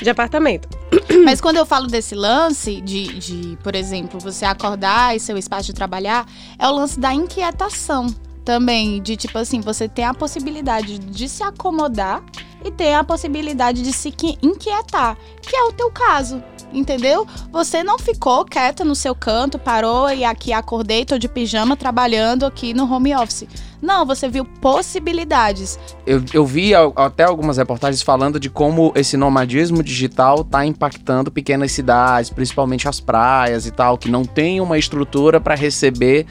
[0.00, 0.68] de apartamento.
[1.24, 5.66] Mas quando eu falo desse lance de, de, por exemplo, você acordar e seu espaço
[5.66, 6.26] de trabalhar,
[6.58, 8.06] é o lance da inquietação
[8.44, 9.00] também.
[9.02, 12.22] De tipo assim, você tem a possibilidade de se acomodar
[12.64, 16.42] e tem a possibilidade de se qui- inquietar, que é o teu caso.
[16.72, 17.24] Entendeu?
[17.52, 22.44] Você não ficou quieta no seu canto, parou e aqui acordei, tô de pijama trabalhando
[22.44, 23.46] aqui no home office.
[23.84, 25.78] Não, você viu possibilidades.
[26.06, 31.70] Eu, eu vi até algumas reportagens falando de como esse nomadismo digital tá impactando pequenas
[31.72, 36.24] cidades, principalmente as praias e tal, que não tem uma estrutura para receber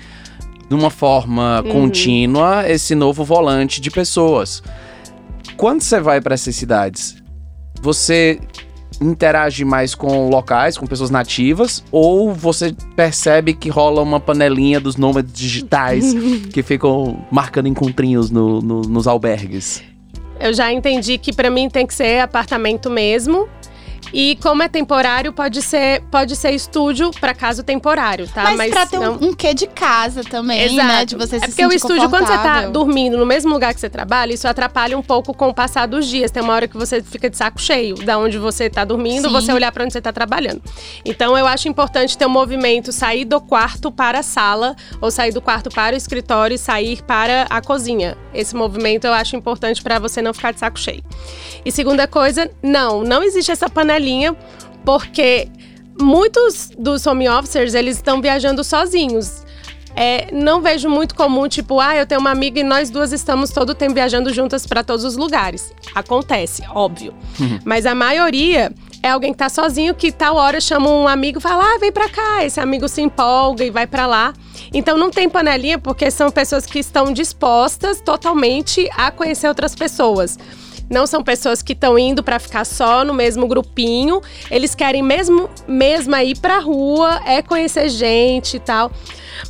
[0.67, 1.71] de uma forma Uhum.
[1.71, 4.63] contínua esse novo volante de pessoas.
[5.55, 7.17] Quando você vai para essas cidades,
[7.79, 8.39] você
[9.01, 14.95] interage mais com locais, com pessoas nativas, ou você percebe que rola uma panelinha dos
[14.95, 16.13] nômades digitais
[16.53, 19.81] que ficam marcando encontrinhos no- no- nos albergues?
[20.39, 23.47] Eu já entendi que pra mim tem que ser apartamento mesmo.
[24.11, 28.53] E como é temporário, pode ser, pode ser estúdio pra caso temporário, tá?
[28.55, 31.05] Mas, pra ter um, não- um quê de casa também, né?
[31.05, 33.79] De você é se porque o estúdio, quando você tá dormindo no mesmo lugar que
[33.79, 36.31] você trabalha, isso atrapalha um pouco com o passar dos dias.
[36.31, 39.33] Tem uma hora que você fica de saco cheio, da onde você tá dormindo, Sim.
[39.33, 40.61] você olhar pra onde você tá trabalhando.
[41.05, 45.31] Então eu acho importante ter um movimento, sair do quarto para a sala, ou sair
[45.31, 48.17] do quarto para o escritório e sair para a cozinha.
[48.33, 51.03] Esse movimento eu acho importante pra você não ficar de saco cheio.
[51.65, 54.35] E segunda coisa, não, não existe essa panelinha,
[54.83, 55.47] porque
[55.99, 59.43] muitos dos home officers, eles estão viajando sozinhos.
[59.95, 63.51] É, não vejo muito comum, tipo, ah, eu tenho uma amiga e nós duas estamos
[63.51, 65.71] todo o tempo viajando juntas para todos os lugares.
[65.93, 67.13] Acontece, óbvio.
[67.63, 71.41] Mas a maioria é alguém que tá sozinho, que tal hora chama um amigo e
[71.41, 72.43] fala, ah, vem pra cá.
[72.43, 74.33] Esse amigo se empolga e vai pra lá.
[74.73, 80.39] Então não tem panelinha, porque são pessoas que estão dispostas totalmente a conhecer outras pessoas.
[80.93, 84.21] Não são pessoas que estão indo pra ficar só no mesmo grupinho.
[84.51, 88.91] Eles querem mesmo, mesmo ir pra rua, é conhecer gente e tal.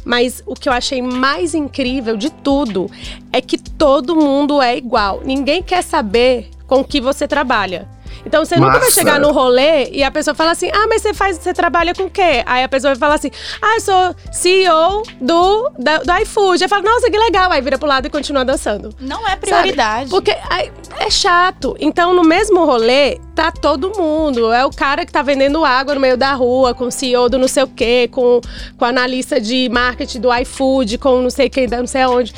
[0.05, 2.89] Mas o que eu achei mais incrível de tudo
[3.29, 5.19] é que todo mundo é igual.
[5.25, 7.89] Ninguém quer saber com que você trabalha.
[8.33, 8.91] Então você nunca vai Massa.
[8.93, 12.05] chegar no rolê e a pessoa fala assim: "Ah, mas você faz, você trabalha com
[12.05, 13.29] o quê?" Aí a pessoa vai falar assim:
[13.61, 16.63] "Ah, eu sou CEO do da- do iFood".
[16.63, 17.51] Aí fala: "Nossa, que legal".
[17.51, 18.89] Aí vira pro lado e continua dançando.
[18.99, 20.09] Não é prioridade.
[20.09, 21.75] Porque ai, é chato.
[21.79, 24.51] Então, no mesmo rolê, tá todo mundo.
[24.51, 27.37] É o cara que tá vendendo água no meio da rua, com o CEO do
[27.37, 28.41] não sei o quê, com,
[28.79, 32.33] com o analista de marketing do iFood, com não sei quem, não sei aonde.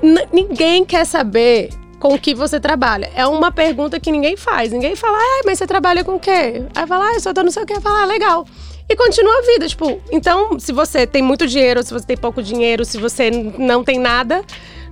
[0.00, 3.10] N- ninguém quer saber com o que você trabalha.
[3.14, 4.72] É uma pergunta que ninguém faz.
[4.72, 6.64] Ninguém fala, ah, mas você trabalha com o quê?
[6.74, 7.80] Aí fala, ah, eu só tô não sei o quê.
[7.80, 8.46] Fala, ah, legal.
[8.88, 12.40] E continua a vida, tipo, então, se você tem muito dinheiro, se você tem pouco
[12.40, 14.44] dinheiro, se você não tem nada,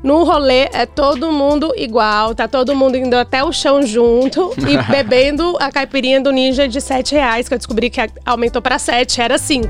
[0.02, 4.76] no rolê é todo mundo igual, tá todo mundo indo até o chão junto e
[4.90, 9.20] bebendo a caipirinha do ninja de 7 reais, que eu descobri que aumentou pra 7,
[9.20, 9.68] era 5.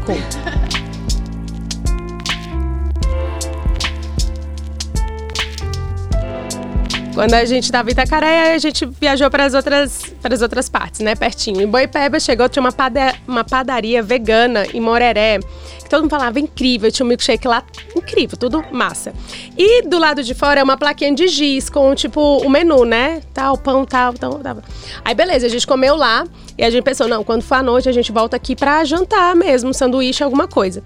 [7.15, 11.15] Quando a gente tava em Itacaré, a gente viajou para as outras, outras partes, né?
[11.15, 11.61] Pertinho.
[11.61, 15.39] Em Boipeba chegou, tinha uma, pada- uma padaria vegana em Moreré.
[15.79, 17.63] Que todo mundo falava incrível, tinha um milkshake lá
[17.95, 19.13] incrível, tudo massa.
[19.57, 23.21] E do lado de fora é uma plaquinha de giz com, tipo, o menu, né?
[23.33, 24.57] Tal, pão, tal, tal, tal.
[25.05, 26.25] Aí beleza, a gente comeu lá
[26.59, 29.37] e a gente pensou, não, quando for à noite a gente volta aqui pra jantar
[29.37, 30.83] mesmo, sanduíche, alguma coisa.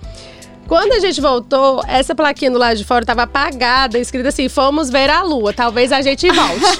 [0.69, 4.91] Quando a gente voltou, essa plaquinha do lado de fora tava apagada, escrita assim: fomos
[4.91, 6.61] ver a lua, talvez a gente volte.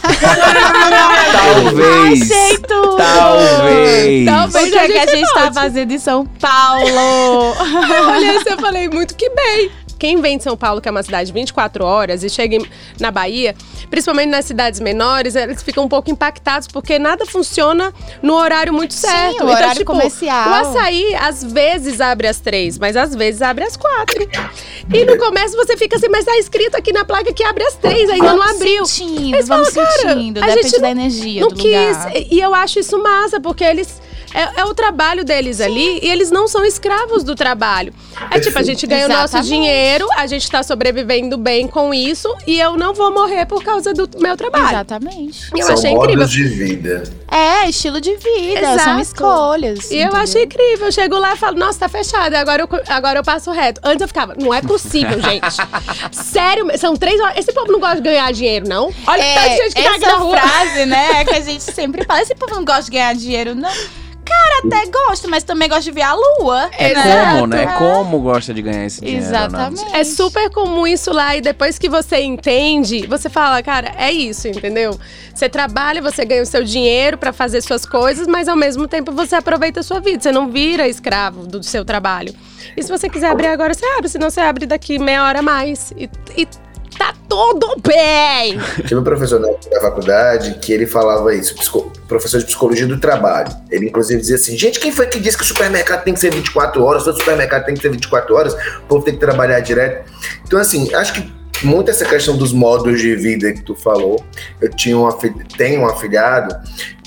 [1.33, 2.23] Talvez.
[2.23, 2.97] Aceito!
[2.99, 4.27] Talvez.
[4.27, 4.67] Talvez.
[4.67, 5.55] O que é que a gente tá volte.
[5.55, 7.55] fazendo em São Paulo?
[7.89, 9.71] Eu olhei assim e falei, muito que bem.
[9.99, 12.59] Quem vem de São Paulo, que é uma cidade de 24 horas, e chega
[13.01, 13.55] na Bahia,
[13.91, 18.95] principalmente nas cidades menores, eles ficam um pouco impactados, porque nada funciona no horário muito
[18.95, 19.35] certo.
[19.35, 20.49] Então, o horário comercial.
[20.51, 24.29] O açaí, às vezes, abre às três, mas às vezes abre às quatro.
[24.93, 27.75] E no começo você fica assim, mas tá escrito aqui na placa que abre às
[27.75, 28.87] três, ainda não Vamos abriu.
[28.87, 30.43] sentindo, Eles vamos falam, sentindo.
[30.45, 31.65] a gente da energia não do quis.
[31.65, 32.13] lugar.
[32.31, 34.01] E eu acho isso massa, porque eles.
[34.35, 37.93] É, é o trabalho deles ali e eles não são escravos do trabalho.
[38.31, 39.49] É tipo, a gente ganha o nosso Exatamente.
[39.49, 43.93] dinheiro, a gente tá sobrevivendo bem com isso e eu não vou morrer por causa
[43.95, 44.69] do meu trabalho.
[44.69, 45.51] Exatamente.
[45.57, 46.27] Eu São achei modos incrível.
[46.27, 47.03] de vida.
[47.31, 48.81] É, estilo de vida, Exato.
[48.85, 49.91] são escolhas.
[49.91, 50.17] E eu entendeu?
[50.23, 50.87] achei incrível.
[50.87, 52.35] Eu chego lá e falo, nossa, tá fechado.
[52.35, 53.81] Agora eu, agora eu passo reto.
[53.85, 55.47] Antes eu ficava, não é possível, gente.
[56.13, 57.37] Sério, são três horas.
[57.39, 58.93] Esse povo não gosta de ganhar dinheiro, não?
[59.07, 60.37] Olha É, que tanta gente que tá aqui essa na rua.
[60.39, 62.23] frase, né, que a gente sempre fala.
[62.23, 63.71] Esse povo não gosta de ganhar dinheiro, não.
[64.29, 66.71] Cara, até gosta, mas também gosta de ver a lua.
[66.79, 67.31] É Exato.
[67.33, 67.67] como, né?
[67.79, 69.29] Como gosta de ganhar esse dinheiro, né?
[69.29, 69.97] Exatamente.
[69.97, 74.49] É super comum isso lá e depois que você entende, você fala, cara, é isso,
[74.49, 74.99] entendeu?
[75.35, 79.13] Você trabalha, você ganha o seu dinheiro pra fazer suas coisas, mas ao mesmo tempo
[79.13, 80.23] você aproveita a sua vida.
[80.23, 82.35] Você não vira escravo do seu trabalho.
[82.77, 85.43] E se você quiser abrir agora, você abre, senão você abre daqui meia hora a
[85.43, 85.93] mais.
[85.97, 86.47] E, e
[86.99, 88.59] tá tudo bem!
[88.87, 91.55] Tive um professor da faculdade que ele falava isso,
[92.07, 93.51] professor de psicologia do trabalho.
[93.71, 96.33] Ele, inclusive, dizia assim: gente, quem foi que disse que o supermercado tem que ser
[96.35, 97.05] 24 horas?
[97.05, 100.11] Todo supermercado tem que ser 24 horas, o povo tem que trabalhar direto.
[100.45, 104.23] Então, assim, acho que muito essa questão dos modos de vida que tu falou.
[104.61, 105.09] Eu tinha um,
[105.57, 106.57] tenho um afilhado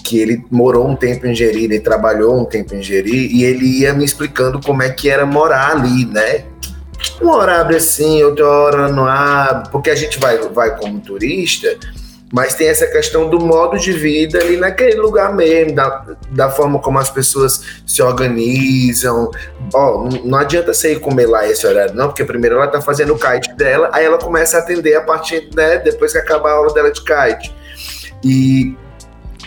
[0.04, 3.80] que ele morou um tempo em Jeri, ele trabalhou um tempo em Jeri, e ele
[3.80, 6.44] ia me explicando como é que era morar ali, né?
[7.22, 11.78] Uma hora abre assim, outra hora não abre, porque a gente vai, vai como turista
[12.34, 16.80] Mas tem essa questão do modo de vida ali naquele lugar mesmo, da, da forma
[16.80, 19.30] como as pessoas se organizam.
[19.74, 23.14] Ó, não- adianta você ir comer lá esse horário, não, porque primeiro ela tá fazendo
[23.14, 26.54] o kite dela, aí ela começa a atender a partir, né, depois que acabar a
[26.54, 27.54] aula dela de kite.
[28.24, 28.76] E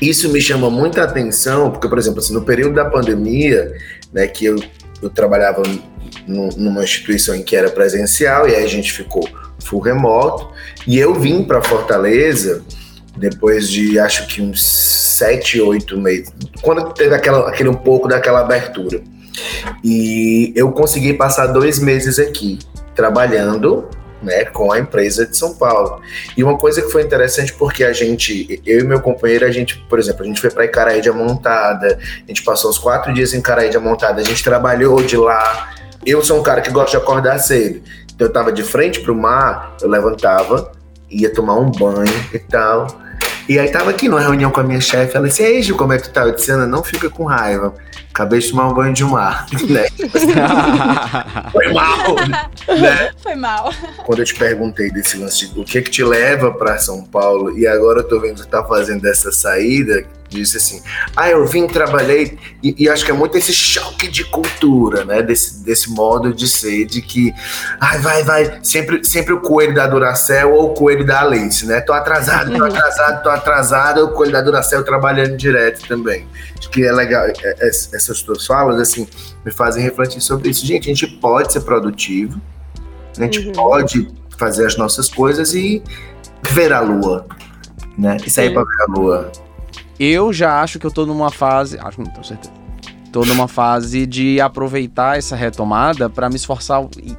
[0.02, 3.72] isso me chama muita atenção, porque, por exemplo, assim, no período da pandemia,
[4.12, 4.56] né, que eu,
[5.00, 5.62] eu trabalhava
[6.26, 9.28] numa instituição em que era presencial, e aí a gente ficou
[9.64, 10.50] full remoto,
[10.86, 12.62] e eu vim para Fortaleza
[13.16, 18.40] depois de acho que uns sete, oito meses, quando teve aquela, aquele um pouco daquela
[18.40, 19.00] abertura.
[19.82, 22.58] E eu consegui passar dois meses aqui,
[22.94, 23.88] trabalhando
[24.24, 26.00] né, com a empresa de São Paulo.
[26.36, 29.76] E uma coisa que foi interessante porque a gente, eu e meu companheiro, a gente,
[29.88, 33.38] por exemplo, a gente foi para Icaraí Montada, a gente passou os quatro dias em
[33.38, 35.70] Icaraí Montada, a gente trabalhou de lá.
[36.06, 37.82] Eu sou um cara que gosta de acordar cedo,
[38.14, 40.70] então eu tava de frente pro mar, eu levantava,
[41.10, 42.86] ia tomar um banho e tal.
[43.48, 45.76] E aí tava aqui numa reunião com a minha chefe, ela disse, e aí, Gil,
[45.76, 46.24] como é que tu tá?
[46.24, 47.74] Eu disse, Ana, não fica com raiva.
[48.14, 49.88] Acabei de tomar um banho de mar, né?
[51.50, 53.10] Foi mal, né?
[53.20, 53.74] Foi mal.
[54.06, 57.58] quando eu te perguntei desse lance de o que que te leva para São Paulo
[57.58, 60.82] e agora eu tô vendo que você tá fazendo essa saída, disse assim,
[61.16, 65.22] ah, eu vim, trabalhei, e, e acho que é muito esse choque de cultura, né,
[65.22, 67.32] desse, desse modo de ser, de que,
[67.80, 71.80] ai, vai, vai, sempre, sempre o coelho da Duracell ou o coelho da Alice, né,
[71.80, 76.26] tô atrasado, tô atrasado, tô atrasado, o coelho da Duracell trabalhando direto também.
[76.58, 77.70] Acho que é legal, é- é-
[78.04, 79.06] essas tuas falas, assim,
[79.44, 80.64] me fazem refletir sobre isso.
[80.66, 82.40] Gente, a gente pode ser produtivo,
[83.16, 83.52] a gente Uhum.
[83.52, 85.82] pode fazer as nossas coisas e
[86.50, 87.26] ver a lua,
[87.96, 88.16] né?
[88.24, 89.32] E sair pra ver a lua.
[89.98, 91.78] Eu já acho que eu tô numa fase.
[91.78, 92.52] Acho que não tenho certeza.
[93.12, 97.12] Tô numa fase de aproveitar essa retomada pra me esforçar e,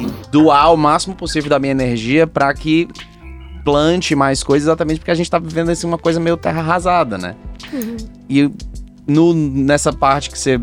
[0.00, 2.88] e doar o máximo possível da minha energia pra que
[3.62, 7.18] plante mais coisas, exatamente porque a gente tá vivendo assim uma coisa meio terra arrasada,
[7.18, 7.36] né?
[8.28, 8.50] E
[9.12, 10.60] no, nessa parte que você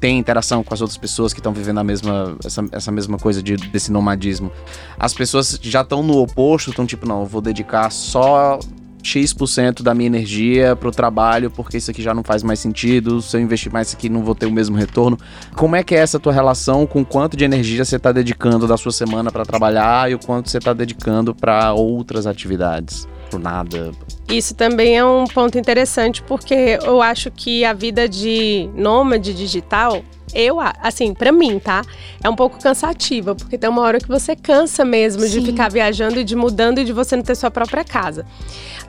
[0.00, 3.42] tem interação com as outras pessoas que estão vivendo a mesma, essa, essa mesma coisa
[3.42, 4.52] de, desse nomadismo,
[4.98, 8.58] as pessoas já estão no oposto, estão tipo, não, eu vou dedicar só
[9.02, 13.36] X% da minha energia pro trabalho, porque isso aqui já não faz mais sentido, se
[13.36, 15.16] eu investir mais isso aqui não vou ter o mesmo retorno.
[15.54, 18.76] Como é que é essa tua relação com quanto de energia você tá dedicando da
[18.76, 23.06] sua semana para trabalhar e o quanto você tá dedicando para outras atividades?
[23.30, 23.92] Pro nada.
[24.28, 30.02] Isso também é um ponto interessante, porque eu acho que a vida de nômade digital,
[30.34, 31.82] eu, a- assim, pra mim, tá?
[32.22, 35.44] É um pouco cansativa, porque tem uma hora que você cansa mesmo de Sim.
[35.46, 38.24] ficar viajando e de mudando e de você não ter sua própria casa.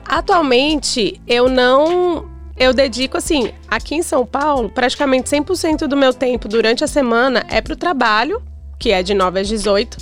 [0.06, 2.26] Atualmente, eu não.
[2.56, 7.44] Eu dedico, assim, aqui em São Paulo, praticamente 100% do meu tempo durante a semana
[7.48, 8.42] é pro trabalho,
[8.80, 9.96] que é de 9 às 18.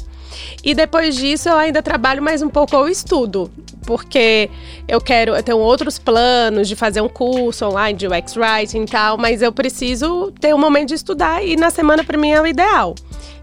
[0.62, 3.50] E depois disso eu ainda trabalho mais um pouco ao estudo,
[3.86, 4.50] porque
[4.88, 8.86] eu quero, eu tenho outros planos de fazer um curso online de UX Writing e
[8.86, 12.40] tal, mas eu preciso ter um momento de estudar e na semana para mim é
[12.40, 12.94] o ideal.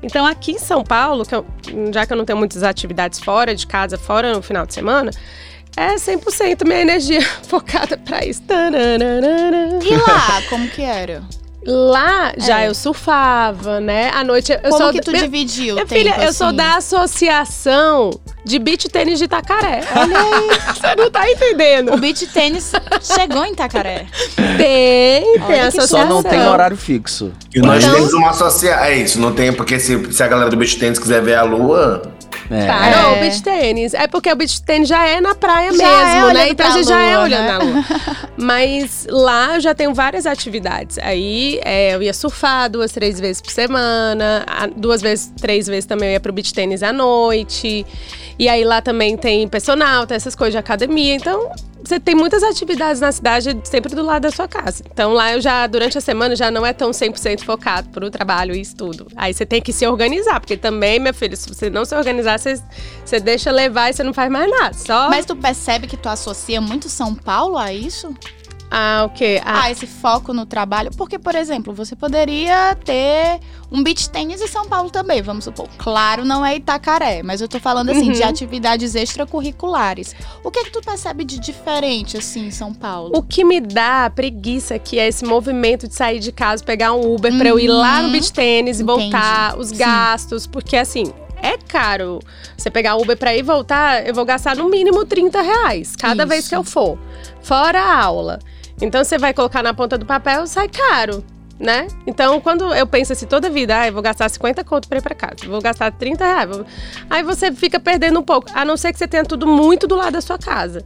[0.01, 1.45] Então aqui em São Paulo, que eu-
[1.93, 5.11] já que eu não tenho muitas atividades fora de casa, fora no final de semana,
[5.77, 8.41] é 100% minha energia focada para isso.
[9.81, 11.23] E lá, como que era?
[11.65, 12.67] Lá já É.
[12.67, 14.11] eu surfava, né?
[14.13, 16.55] À noite eu como sou que tu dividiu minha filha, eu sou assim?
[16.57, 18.09] da associação
[18.45, 19.81] de beach tênis de Itacaré.
[19.95, 21.93] Olha aí, você não tá entendendo.
[21.93, 22.71] O beach tênis
[23.01, 24.05] chegou em Tacaré.
[24.35, 25.99] Tem, tem Olha que associação.
[26.01, 27.31] Só não tem horário fixo.
[27.55, 28.83] E nós Então- temos uma associação.
[28.83, 31.43] É isso, não tem, porque se, se a galera do Beach Tennis quiser ver a
[31.43, 32.01] lua,
[32.55, 32.67] É.
[32.67, 33.17] Parou É.
[33.17, 33.93] o beach tênis.
[33.93, 36.49] É porque o beach tênis já é na praia Já mesmo, é né?
[36.49, 37.51] Então a gente já é olhando né?
[37.51, 37.85] a lua.
[38.37, 40.97] Mas lá eu já tenho várias atividades.
[40.99, 44.45] Aí é, eu ia surfar duas, três vezes por semana.
[44.75, 47.85] Duas vezes, três vezes também eu ia pro beach tênis à noite.
[48.37, 51.15] E aí lá também tem personal, tem essas coisas de academia.
[51.15, 51.49] Então
[51.83, 54.83] você tem muitas atividades na cidade, sempre do lado da sua casa.
[54.91, 58.55] Então lá eu já, durante a semana, já não é tão 100% focado pro trabalho
[58.55, 59.07] e estudo.
[59.15, 62.39] Aí você tem que se organizar, porque também, minha filha, se você não se organizar,
[62.39, 62.61] você,
[63.03, 64.73] você deixa levar e você não faz mais nada.
[64.73, 65.09] Só.
[65.09, 68.13] Mas tu percebe que tu associa muito São Paulo a isso?
[68.75, 69.39] Ah, o quê?
[69.45, 70.89] Ah, Ah, esse foco no trabalho?
[70.97, 73.39] Porque, por exemplo, você poderia ter
[73.71, 75.67] um beach tênis em São Paulo também, vamos supor.
[75.77, 78.13] Claro, não é Itacaré, mas eu tô falando assim Uhum.
[78.13, 80.15] de atividades extracurriculares.
[80.43, 83.11] O que é que tu percebe de diferente assim em São Paulo?
[83.15, 87.13] o que me dá preguiça que é esse movimento de sair de casa, pegar um
[87.13, 88.11] Uber pra eu ir lá no Uhum.
[88.13, 89.77] beach tênis e voltar, os Sim.
[89.77, 91.13] gastos, porque assim.
[91.45, 92.19] É caro.
[92.57, 96.25] Você pegar Uber pra ir e voltar, eu vou gastar no mínimo 30 reais cada
[96.25, 96.49] vez Isso.
[96.49, 96.97] que eu for.
[97.41, 98.39] Fora a aula.
[98.83, 101.23] Então você vai colocar na ponta do papel, sai caro.
[101.59, 101.87] né?
[102.05, 105.01] Então, quando eu penso assim, toda vida, ah, eu vou gastar 50 conto pra ir
[105.01, 106.49] pra casa, vou gastar 30 reais.
[106.49, 106.65] vou-
[107.09, 109.95] Aí você fica perdendo um pouco, a não ser que você tenha tudo muito do
[109.95, 110.83] lado da sua casa.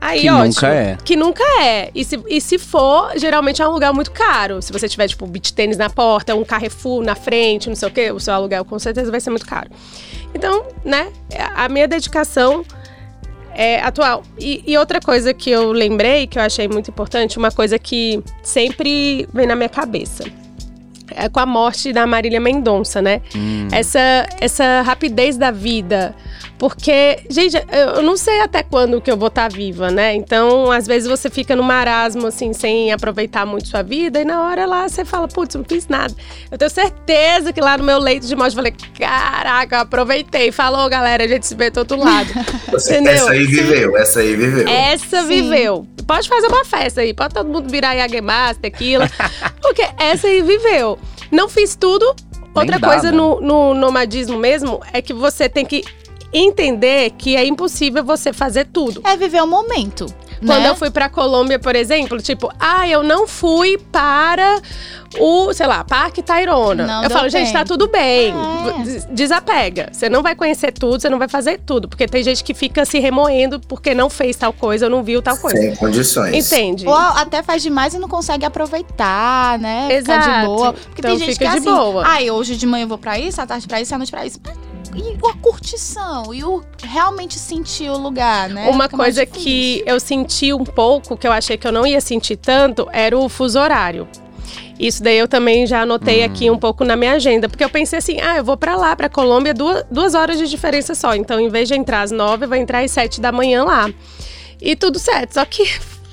[0.00, 0.44] Aí, Que ótimo.
[0.46, 0.98] nunca é.
[1.02, 1.90] Que nunca é.
[1.94, 4.60] E se, e se for, geralmente é um lugar muito caro.
[4.60, 7.90] Se você tiver, tipo, beach tênis na porta, um Carrefour na frente, não sei o
[7.90, 9.70] quê, o seu aluguel com certeza vai ser muito caro.
[10.34, 11.08] Então, né,
[11.56, 12.62] a minha dedicação
[13.54, 14.22] é atual.
[14.38, 18.22] E, e outra coisa que eu lembrei, que eu achei muito importante, uma coisa que
[18.42, 20.24] sempre vem na minha cabeça.
[21.16, 23.20] É com a morte da Marília Mendonça, né?
[23.72, 26.14] Essa, essa rapidez da vida.
[26.56, 27.56] Porque, gente,
[27.96, 30.14] eu não sei até quando que eu vou estar viva, né?
[30.14, 34.40] Então, às vezes você fica no marasmo, assim, sem aproveitar muito sua vida, e na
[34.40, 36.14] hora lá você fala, putz, não fiz nada.
[36.50, 40.52] Eu tenho certeza que lá no meu leito de morte eu falei, caraca, eu aproveitei.
[40.52, 42.28] Falou, galera, a gente se vê do outro lado.
[42.70, 43.12] Você- Entendeu?
[43.14, 44.68] Essa aí viveu, essa aí viveu.
[44.68, 45.28] Essa Sim.
[45.28, 45.86] viveu.
[46.06, 49.10] Pode fazer uma festa aí, pode todo mundo virar Yagemaster, tequila.
[49.60, 50.98] porque essa aí viveu.
[51.34, 52.14] Não fiz tudo.
[52.54, 53.16] Outra dá, coisa né?
[53.16, 55.82] no, no nomadismo mesmo é que você tem que
[56.32, 59.02] entender que é impossível você fazer tudo.
[59.04, 60.06] É viver o momento.
[60.44, 60.68] Quando né?
[60.70, 64.60] eu fui pra Colômbia, por exemplo, tipo, ah, eu não fui para
[65.18, 66.86] o, sei lá, Parque Tayrona.
[66.86, 68.34] Não eu falo, gente, tá tudo bem.
[68.80, 68.82] É.
[68.82, 69.88] Des- Desapega.
[69.92, 71.88] Você não vai conhecer tudo, você não vai fazer tudo.
[71.88, 75.22] Porque tem gente que fica se remoendo porque não fez tal coisa ou não viu
[75.22, 75.56] tal coisa.
[75.56, 76.34] Sem condições.
[76.52, 76.86] Entende?
[76.86, 79.88] Ou até faz demais e não consegue aproveitar, né?
[79.98, 80.46] Ficar de Exato.
[80.46, 80.72] boa.
[80.72, 82.02] Porque Então tem gente fica que é de assim, boa.
[82.06, 84.26] ai, hoje de manhã eu vou pra isso, à tarde pra isso, à noite pra
[84.26, 84.40] isso.
[84.94, 86.32] E a curtição?
[86.32, 88.68] E o realmente sentir o lugar, né?
[88.68, 91.86] Uma Fica mais coisa que eu senti um pouco, que eu achei que eu não
[91.86, 94.06] ia sentir tanto, era o fuso horário.
[94.78, 97.98] Isso daí eu também já anotei aqui um pouco na minha agenda, porque eu pensei
[97.98, 101.14] assim, ah, eu vou pra lá, pra Colômbia, duas, duas horas de diferença só.
[101.14, 103.88] Então, em vez de entrar às nove, eu vou entrar às sete da manhã lá.
[104.60, 105.34] E tudo certo.
[105.34, 105.64] Só que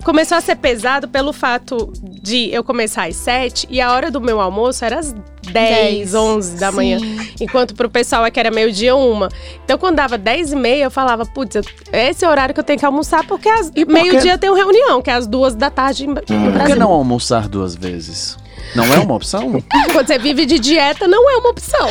[0.04, 1.91] começou a ser pesado pelo fato
[2.22, 5.14] de eu começar às sete e a hora do meu almoço era às
[5.52, 6.99] dez, onze da manhã.
[6.99, 7.20] Sim.
[7.39, 9.30] Enquanto pro pessoal é que era meio-dia uma.
[9.64, 11.56] Então, quando dava 10 e meia, eu falava, putz,
[11.91, 15.02] esse é o horário que eu tenho que almoçar, porque E meio-dia tem uma reunião,
[15.02, 18.38] que é às duas da tarde no Por que não almoçar duas vezes?
[18.76, 19.61] Não é uma opção?
[19.93, 21.88] Quando você vive de dieta, não é uma opção.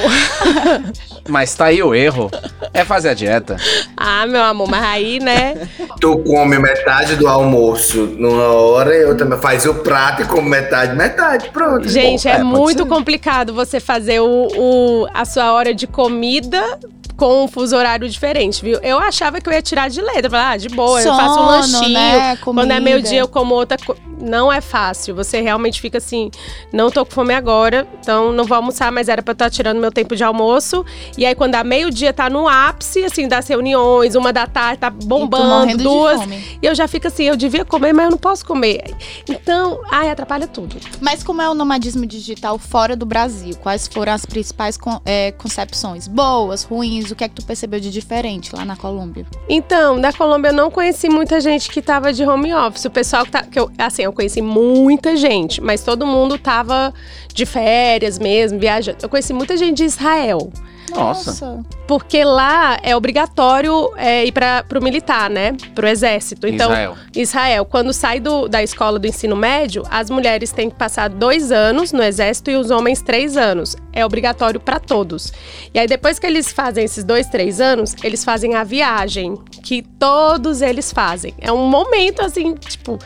[1.29, 2.31] Mas tá aí o erro.
[2.73, 3.57] É fazer a dieta.
[3.97, 5.69] ah, meu amor, mas aí, né?
[6.01, 10.49] Tu come metade do almoço numa hora e eu também faz o prato e como
[10.49, 11.89] metade, metade, pronto.
[11.89, 12.89] Gente, Bom, é, é, muito ser.
[12.89, 16.79] complicado você fazer o, o- a sua hora de comida
[17.17, 18.79] com um fuso horário diferente, viu?
[18.83, 20.31] Eu achava que eu ia tirar de letra.
[20.31, 21.93] Falar, ah, de boa, eu faço um Sono, lanchinho.
[21.93, 22.39] né?
[22.43, 24.01] Quando é meio-dia, eu como outra coisa.
[24.21, 25.15] Não é fácil.
[25.15, 26.31] Você realmente fica assim,
[26.73, 29.79] não tô com fome agora, então não vou almoçar, mas era pra eu estar tirando
[29.81, 30.85] meu tempo de almoço.
[31.17, 34.91] E aí, quando dá meio-dia, tá no ápice, assim, das reuniões, uma da tarde, tá
[34.91, 36.21] bombando, duas.
[36.63, 38.95] E eu já fico assim, eu devia comer, mas eu não posso comer.
[39.29, 40.77] Então, ai, atrapalha tudo.
[41.01, 43.55] Mas como é o nomadismo digital fora do Brasil?
[43.57, 46.07] Quais foram as principais con- é, concepções?
[46.09, 47.11] Boas, ruins?
[47.11, 49.27] O que é que tu percebeu de diferente lá na Colômbia?
[49.49, 52.85] Então, na Colômbia eu não conheci muita gente que tava de home office.
[52.85, 53.43] O pessoal que tá.
[53.43, 56.93] Que eu, assim, eu conheci muita gente, mas todo mundo tava
[57.33, 58.99] de férias mesmo, viajando.
[59.03, 60.51] Eu conheci muita gente de Israel.
[60.93, 61.65] Nossa.
[61.87, 65.53] Porque lá é obrigatório é, ir para o militar, né?
[65.73, 66.49] Pro exército.
[66.49, 66.97] Então, Israel.
[67.15, 71.53] Israel, quando sai do- da escola do ensino médio, as mulheres têm que passar dois
[71.53, 73.77] anos no exército e os homens três anos.
[73.93, 75.33] É obrigatório para todos.
[75.73, 79.83] E aí, depois que eles fazem esses dois, três anos, eles fazem a viagem, que
[79.83, 81.35] todos eles fazem.
[81.41, 82.99] É um momento assim, tipo.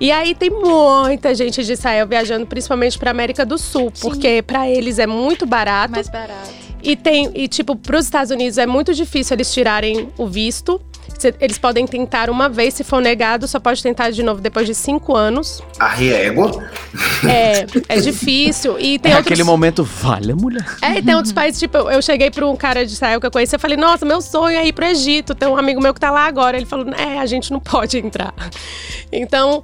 [0.00, 4.08] E aí tem muita gente de Israel viajando, principalmente para América do Sul, Sim.
[4.08, 6.00] porque para eles é muito barato.
[6.10, 6.50] barato.
[6.82, 10.80] E tem, e tipo, pros Estados Unidos é muito difícil eles tirarem o visto.
[11.18, 14.66] Cê- Eles podem tentar uma vez, se for negado, só pode tentar de novo depois
[14.66, 15.60] de cinco anos.
[15.78, 16.62] A riego.
[17.28, 18.78] É, é difícil.
[18.78, 19.32] E tem É outros.
[19.32, 20.64] aquele momento, valha, mulher.
[20.80, 23.30] É, e tem outros países, tipo, eu- cheguei pra um cara de Israel que eu
[23.30, 25.34] conheci, eu falei, nossa, meu sonho é ir pro Egito.
[25.34, 26.56] Tem um amigo meu que tá lá agora.
[26.56, 28.32] Ele falou, é, a gente não pode entrar.
[29.12, 29.62] Então,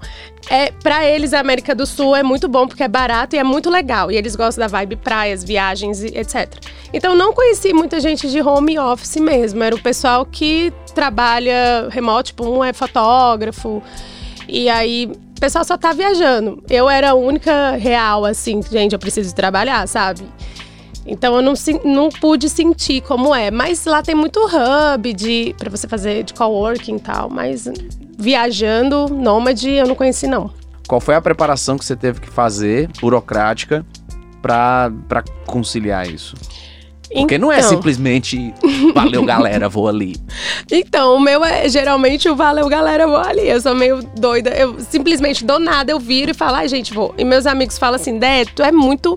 [0.49, 3.45] é, para eles, a América do Sul é muito bom porque é barato e é
[3.45, 4.11] muito legal.
[4.11, 6.53] E eles gostam da vibe praias, viagens, etc.
[6.93, 9.63] Então, não conheci muita gente de home office mesmo.
[9.63, 13.83] Era o pessoal que trabalha remoto, tipo, um é fotógrafo.
[14.49, 16.63] E aí, o pessoal só tá viajando.
[16.69, 20.23] Eu era a única real, assim, gente, eu preciso trabalhar, sabe?
[21.07, 21.53] Então eu não,
[21.85, 23.51] não pude sentir como é.
[23.51, 27.29] Mas lá tem muito hub de para você fazer de coworking e tal.
[27.29, 27.69] Mas
[28.19, 30.51] viajando, nômade, eu não conheci, não.
[30.87, 33.85] Qual foi a preparação que você teve que fazer, burocrática,
[34.43, 36.35] pra, pra conciliar isso?
[37.13, 37.71] Porque não é Então.
[37.71, 38.53] simplesmente
[38.93, 40.17] valeu, galera, vou ali.
[40.71, 43.49] Então, o meu é geralmente o valeu, galera, vou ali.
[43.49, 44.51] Eu sou meio doida.
[44.51, 47.15] Eu simplesmente do nada eu viro e falo, ai, gente, vou.
[47.17, 49.17] E meus amigos falam assim, Dé, tu é muito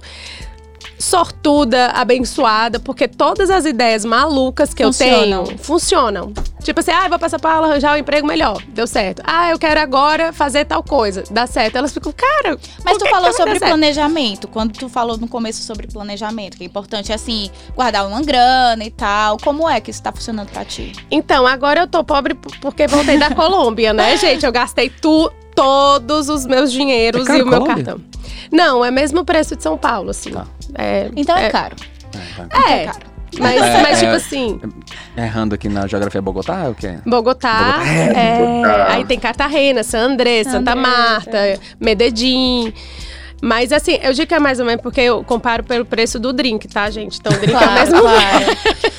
[0.99, 5.41] sortuda, abençoada, porque todas as ideias malucas que Funcionam.
[5.41, 6.33] eu tenho funcionam.
[6.63, 8.61] Tipo assim, ah, vou passar pra ela arranjar um emprego melhor.
[8.69, 9.21] Deu certo.
[9.25, 11.23] Ah, eu quero agora fazer tal coisa.
[11.31, 11.77] Dá certo.
[11.77, 12.57] Elas ficam, cara.
[12.83, 14.47] Mas tu que falou que sobre planejamento.
[14.49, 18.91] Quando tu falou no começo sobre planejamento, que é importante, assim, guardar uma grana e
[18.91, 19.37] tal.
[19.37, 20.91] Como é que isso tá funcionando pra ti?
[21.09, 24.45] Então, agora eu tô pobre porque voltei da Colômbia, né, gente?
[24.45, 27.99] Eu gastei tu, todos os meus dinheiros É e o meu cartão.
[28.51, 30.31] Não, é mesmo o preço de São Paulo, assim.
[30.31, 30.45] Tá.
[30.75, 31.75] É, Então é, é, caro.
[32.67, 32.99] É, É caro.
[33.39, 34.05] mas, É, mas é.
[34.05, 34.59] tipo assim,
[35.17, 36.99] Errando aqui na geografia Bogotá, é o quê?
[37.05, 37.87] Bogotá, Bogotá.
[37.91, 38.87] é, Bogotá.
[38.93, 41.37] aí tem Cartagena, San André, Santa Marta,
[41.79, 42.71] Medellín.
[43.41, 46.33] Mas assim, eu digo que é mais ou menos porque eu comparo pelo preço do
[46.33, 47.19] drink, tá, gente?
[47.19, 48.01] Então o drink é o Claro, mesmo.
[48.01, 48.45] claro.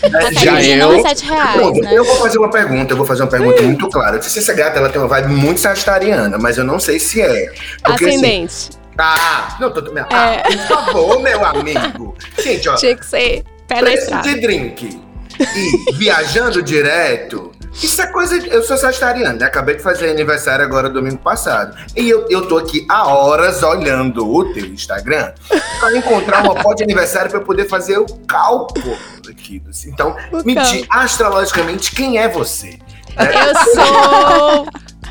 [0.29, 1.91] A Já eu- não é 7 reais, Pronto, né?
[1.93, 4.11] eu vou fazer uma pergunta, eu vou fazer uma pergunta muito clara.
[4.13, 6.79] Eu não sei se essa gata ela tem uma vibe muito sagitariana, mas eu não
[6.79, 7.53] sei se é.
[7.85, 8.71] Porque, assim, Ascendente.
[8.97, 9.81] ah, não, tô,
[10.11, 12.15] ah, por favor, meu amigo.
[12.43, 14.29] Gente, ó, Tinha que ser pé na preço estrada.
[14.29, 15.01] de drink
[15.41, 18.37] e viajando direto, isso é coisa.
[18.47, 19.47] Eu sou sagitariano, né?
[19.47, 21.77] Acabei de fazer aniversário agora domingo passado.
[21.97, 25.33] E eu, eu tô aqui há horas olhando o teu Instagram
[25.81, 28.97] pra encontrar uma foto de aniversário pra eu poder fazer o cálculo
[29.29, 29.63] aqui.
[29.69, 29.91] assim.
[29.91, 30.77] Então, O me cálculo.
[30.79, 32.79] diz astrologicamente quem é você.
[33.19, 34.67] Eu sou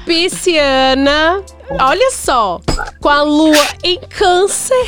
[0.05, 1.43] pisciana.
[1.81, 2.61] Olha só,
[3.01, 4.87] com a lua em câncer.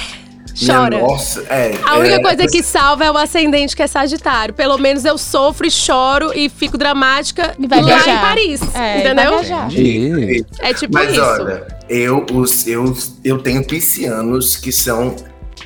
[0.66, 0.97] Chora.
[0.97, 1.74] Minha nossa, é.
[1.86, 4.53] A única é, coisa que salva é o ascendente, que é Sagitário.
[4.53, 8.12] Pelo menos eu sofro e choro e fico dramática E vai lá viajar.
[8.12, 8.62] em Paris.
[8.76, 9.32] É, entendeu?
[9.32, 9.72] vai viajar.
[9.72, 10.45] Entendi.
[10.60, 11.22] É tipo Mas isso.
[11.22, 15.16] olha, eu, os, eu, eu tenho piscianos que são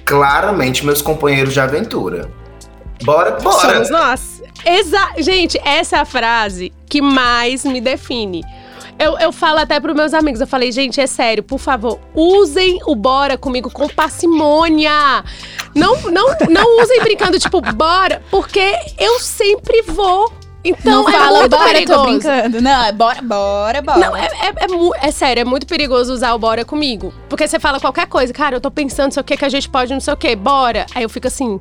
[0.05, 2.29] claramente meus companheiros de aventura.
[3.03, 3.73] Bora, bora!
[3.73, 4.43] Somos nós.
[4.65, 8.43] Exa Gente, essa é a frase que mais me define.
[8.99, 12.79] Eu, eu falo até pros meus amigos, eu falei, gente, é sério, por favor, usem
[12.85, 15.23] o bora comigo com parcimônia.
[15.75, 20.31] Não, não, não usem brincando, tipo, bora, porque eu sempre vou.
[20.65, 22.03] Então Não é fala, muito bora, tô perigoso.
[22.05, 22.61] brincando.
[22.61, 23.99] Não, é bora, bora, bora.
[23.99, 27.13] Não, é, é, é é sério, é muito perigoso usar o bora comigo.
[27.27, 29.49] Porque você fala qualquer coisa, cara, eu tô pensando, não sei o que, que a
[29.49, 30.85] gente pode, não sei o que, bora.
[30.95, 31.59] Aí eu fico assim,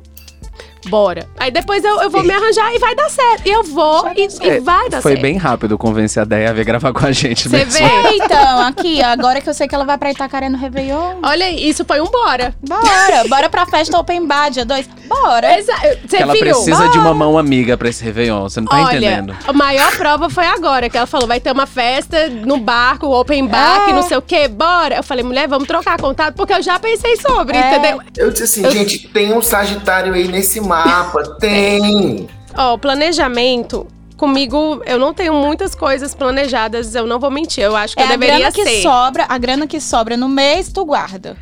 [0.89, 1.27] bora.
[1.37, 3.47] Aí depois eu, eu vou me arranjar e vai dar certo.
[3.47, 5.21] E eu vou e, e vai dar Foi certo.
[5.21, 7.49] bem rápido convencer a Deia a vir gravar com a gente.
[7.49, 7.71] Você mesmo.
[7.71, 8.13] vê?
[8.23, 11.15] Então, aqui, agora que eu sei que ela vai pra Itacaré no Réveillon.
[11.23, 12.53] Olha aí, isso foi um bora.
[12.67, 14.87] Bora, bora pra festa Open Bar, dia 2.
[15.07, 15.57] Bora.
[15.59, 15.73] Exa-
[16.07, 16.41] Você ela viu?
[16.41, 19.35] precisa de uma mão amiga pra esse Réveillon, você não tá Olha, entendendo.
[19.45, 23.47] a maior prova foi agora, que ela falou, vai ter uma festa no barco, open
[23.47, 23.85] bar, É.
[23.87, 24.95] que não sei o quê, bora.
[24.95, 27.67] Eu falei, mulher, vamos trocar contato, porque eu já pensei sobre, É.
[27.77, 28.01] entendeu?
[28.17, 31.23] Eu disse assim, Eu- gente, tem um Sagitário aí nesse mapa.
[31.39, 32.27] Tem!
[32.57, 33.87] Ó, o planejamento.
[34.17, 37.63] Comigo, eu não tenho muitas coisas planejadas, eu não vou mentir.
[37.63, 38.81] Eu acho que É eu a deveria grana que ser.
[38.81, 41.35] sobra, a grana que sobra no mês, tu guarda.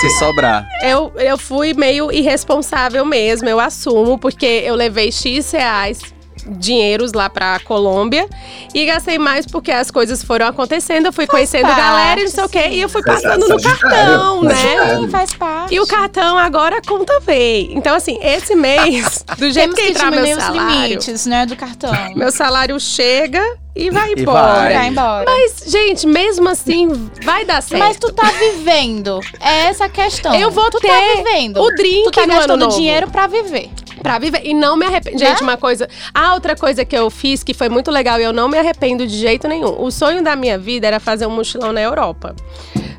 [0.00, 0.66] Se sobrar.
[0.82, 6.00] Eu, eu fui meio irresponsável mesmo, eu assumo, porque eu levei X reais,
[6.46, 8.28] dinheiros lá pra Colômbia,
[8.74, 12.30] e gastei mais porque as coisas foram acontecendo, eu fui conhecendo parte, galera e não
[12.30, 14.54] sei o quê, e eu fui passando no cartão, né?
[14.54, 15.74] Sim, faz parte.
[15.74, 17.72] E o cartão agora a conta veio.
[17.72, 21.46] Então, assim, esse mês, do jeito Temos que que entrar meu os salário, limites, né,
[21.46, 21.92] do cartão.
[22.16, 23.42] meu salário chega
[23.74, 24.52] e vai E embora.
[24.62, 24.74] vai.
[24.74, 25.24] Vai embora.
[25.26, 26.88] Mas, gente, mesmo assim,
[27.24, 27.80] vai dar certo.
[27.82, 29.20] Mas tu tá vivendo.
[29.40, 30.34] É essa a questão.
[30.34, 31.60] Eu vou tu ter tá vivendo.
[31.62, 32.76] o drink Tu tá no ano gastando novo.
[32.76, 33.70] dinheiro pra viver.
[34.02, 34.42] Pra viver.
[34.44, 35.18] E não me arrependo.
[35.18, 35.88] Gente, uma coisa.
[36.14, 39.06] A outra coisa que eu fiz que foi muito legal e eu não me arrependo
[39.06, 39.80] de jeito nenhum.
[39.80, 42.34] O sonho da minha vida era fazer um mochilão na Europa.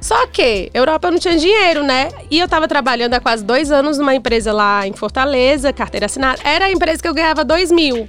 [0.02, 2.10] Só que, Europa eu não tinha dinheiro, né?
[2.32, 6.42] E eu tava trabalhando há quase dois anos numa empresa lá em Fortaleza, carteira assinada.
[6.44, 8.08] Era a empresa que eu ganhava dois mil.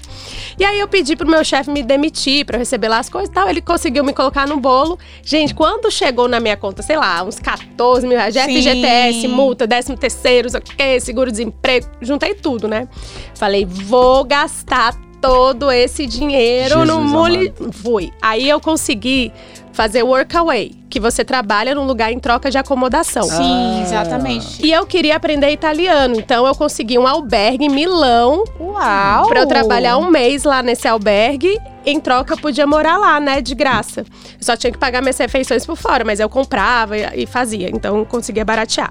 [0.59, 3.29] E aí eu pedi pro meu chefe me demitir pra eu receber lá as coisas
[3.29, 3.47] e tal.
[3.47, 4.99] Ele conseguiu me colocar no bolo.
[5.23, 8.35] Gente, quando chegou na minha conta, sei lá, uns 14 mil reais.
[8.35, 12.89] FGTS, multa, décimo terceiro, sei o quê, seguro-desemprego, juntei tudo, né?
[13.35, 17.55] Falei, vou gastar todo esse dinheiro no Jesus mole.
[17.71, 18.13] Fui.
[18.21, 19.33] Aí eu consegui
[19.73, 23.23] fazer workaway, que você trabalha num lugar em troca de acomodação.
[23.23, 23.83] Sim, Ah.
[23.83, 24.65] exatamente.
[24.65, 29.29] E eu queria aprender italiano, então eu consegui um albergue em Milão Uau!
[29.29, 31.59] Pra eu trabalhar um mês lá nesse albergue.
[31.85, 33.41] Em troca, eu podia morar lá, né?
[33.41, 34.01] De graça.
[34.01, 34.07] Eu
[34.45, 37.69] só tinha que pagar minhas refeições por fora, mas eu comprava e e fazia.
[37.71, 38.89] Então, eu conseguia baratear.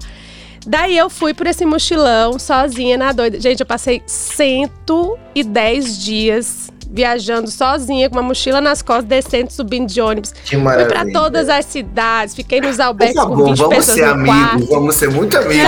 [0.67, 3.39] Daí, eu fui por esse mochilão, sozinha, na doida.
[3.39, 10.01] Gente, eu passei 110 dias viajando sozinha, com uma mochila nas costas, descendo, subindo de
[10.01, 10.31] ônibus.
[10.31, 10.89] Que Fui maravilha.
[10.89, 14.11] pra todas as cidades, fiquei nos Por albergues com favor, 20 vamos pessoas ser no
[14.13, 14.65] amigos, quarto.
[14.67, 15.65] vamos ser muito amigos.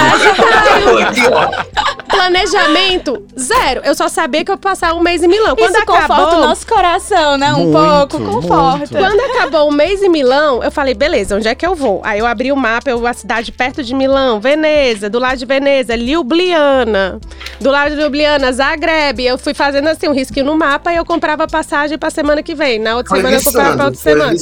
[1.08, 1.94] Aqui, ó.
[2.14, 3.82] Planejamento, zero.
[3.84, 5.56] Eu só sabia que eu ia passar um mês em Milão.
[5.56, 7.54] Quando Isso conforta acabou, o nosso coração, né?
[7.54, 8.98] Um Muito, pouco, conforta.
[8.98, 12.02] Quando acabou o mês em Milão, eu falei, beleza, onde é que eu vou?
[12.04, 15.46] Aí eu abri o mapa, eu, a cidade perto de Milão, Veneza, do lado de
[15.46, 17.20] Veneza, Ljubljana.
[17.60, 19.20] Do lado de Ljubljana, Zagreb.
[19.22, 22.56] Eu fui fazendo assim um risquinho no mapa e eu comprava passagem pra semana que
[22.56, 22.80] vem.
[22.80, 24.34] Na outra Foi semana eu comprava pra outra semana.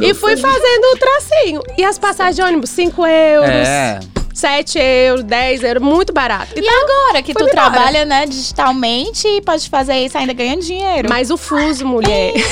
[0.00, 1.62] E fui fazendo o tracinho.
[1.76, 4.00] E as passagens de ônibus, 5 euros, É.
[4.34, 6.52] 7 euros, 10 euros, muito barato.
[6.56, 7.52] E agora que tu embora.
[7.52, 11.08] trabalha, né, digitalmente e pode fazer isso ainda ganhando dinheiro.
[11.08, 12.32] Mas o fuso, mulher.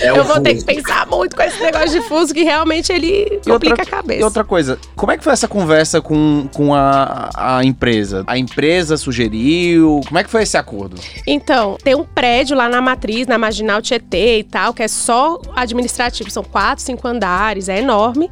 [0.00, 0.66] É o eu vou ter que fuso.
[0.66, 4.20] pensar muito com esse negócio de fuso, que realmente ele E complica outra, a cabeça.
[4.20, 8.24] E outra coisa, como é que foi essa conversa com, com a, a empresa?
[8.26, 10.00] A empresa sugeriu?
[10.06, 11.00] Como é que foi esse acordo?
[11.26, 15.40] Então, tem um prédio lá na matriz, na Marginal Tietê e tal, que é só
[15.54, 16.30] administrativo.
[16.30, 18.30] São quatro, cinco andares, é enorme.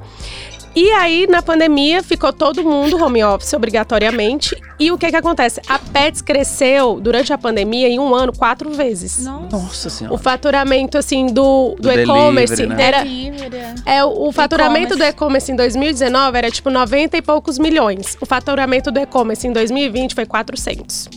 [0.77, 4.55] E aí, na pandemia, ficou todo mundo home office obrigatoriamente.
[4.79, 5.59] E o que que acontece?
[5.66, 9.24] A Pets cresceu durante a pandemia em um ano quatro vezes.
[9.24, 9.57] Nossa.
[9.57, 10.18] Nossa O senhora.
[10.18, 12.77] faturamento, assim, do, do, Do e-commerce né?
[12.79, 12.99] era.
[13.03, 13.57] Delivery.
[13.87, 14.99] É, o o faturamento E-commerce.
[14.99, 18.14] do e-commerce em 2019 era tipo 90 e poucos milhões.
[18.20, 21.09] O faturamento do e-commerce em 2020 foi 400.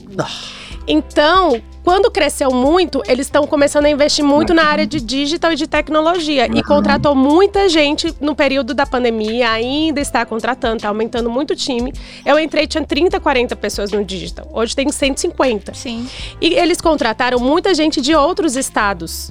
[0.92, 5.56] Então, quando cresceu muito, eles estão começando a investir muito na área de digital e
[5.56, 6.48] de tecnologia.
[6.48, 11.56] E contratou muita gente no período da pandemia, ainda está contratando, está aumentando muito o
[11.56, 11.94] time.
[12.26, 14.48] Eu entrei, tinha 30, 40 pessoas no digital.
[14.52, 15.76] Hoje tem 150.
[15.76, 16.10] Sim.
[16.42, 19.30] E eles contrataram muita gente de outros estados.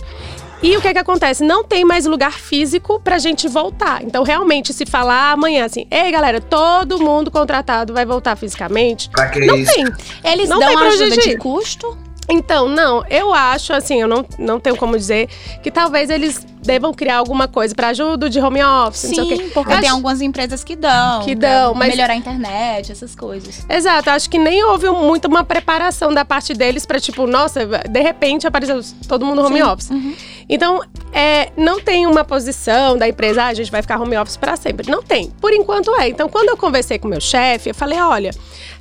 [0.62, 1.44] E o que que acontece?
[1.44, 4.02] Não tem mais lugar físico pra gente voltar.
[4.02, 9.28] Então, realmente, se falar amanhã assim, ei, galera, todo mundo contratado vai voltar fisicamente, Pra
[9.28, 9.72] que não isso?
[9.72, 9.84] tem.
[10.24, 11.96] Eles Não dão tem ajuda de custo?
[12.28, 15.28] Então, não, eu acho, assim, eu não, não tenho como dizer
[15.62, 19.28] que talvez eles devam criar alguma coisa pra ajuda de home office, não sei o
[19.28, 19.36] quê.
[19.36, 21.20] Sim, porque Eu tem acho- algumas empresas que dão.
[21.22, 23.64] Que dão, mas- Melhorar a internet, essas coisas.
[23.68, 28.00] Exato, acho que nem houve muito uma preparação da parte deles pra, tipo, nossa, de
[28.00, 29.62] repente apareceu todo mundo home Sim.
[29.62, 29.90] office.
[29.90, 30.14] Uhum.
[30.50, 30.80] Então,
[31.12, 34.56] é, não tem uma posição da empresa, ah, a gente vai ficar home office pra
[34.56, 34.90] sempre.
[34.90, 35.30] Não tem.
[35.40, 36.08] Por enquanto é.
[36.08, 38.30] Então, quando eu conversei com o meu chefe, eu falei: olha,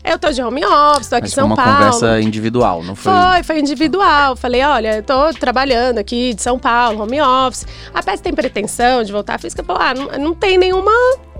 [0.04, 1.74] eu tô de home office, tô aqui Mas em foi São uma Paulo.
[1.76, 3.12] conversa individual, não foi?
[3.12, 4.38] Foi, foi individual.
[4.38, 7.67] Falei, olha, eu tô trabalhando aqui de São Paulo, home office.
[7.94, 9.64] A PES tem pretensão de voltar à física?
[9.64, 10.92] Falou, ah, não, não tem nenhuma,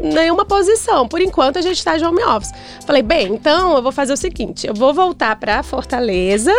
[0.02, 1.08] nenhuma posição.
[1.08, 2.52] Por enquanto, a gente tá de home office.
[2.86, 6.54] Falei, bem, então eu vou fazer o seguinte: eu vou voltar pra Fortaleza,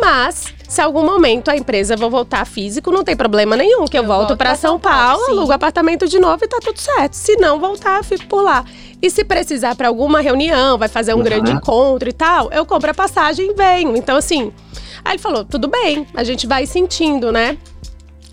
[0.00, 4.02] mas se algum momento a empresa vou voltar físico, não tem problema nenhum, que eu,
[4.02, 5.30] Eu volto pra São São Paulo, Paulo, sim.
[5.32, 7.14] alugo apartamento de novo e tá tudo certo.
[7.14, 8.64] Se não voltar, eu fico por lá.
[9.02, 11.22] E se precisar pra alguma reunião, vai fazer um Uhum.
[11.22, 13.96] grande encontro e tal, eu compro a passagem e venho.
[13.96, 14.52] Então, assim.
[15.04, 17.58] Aí ele falou: tudo bem, a gente vai sentindo, né?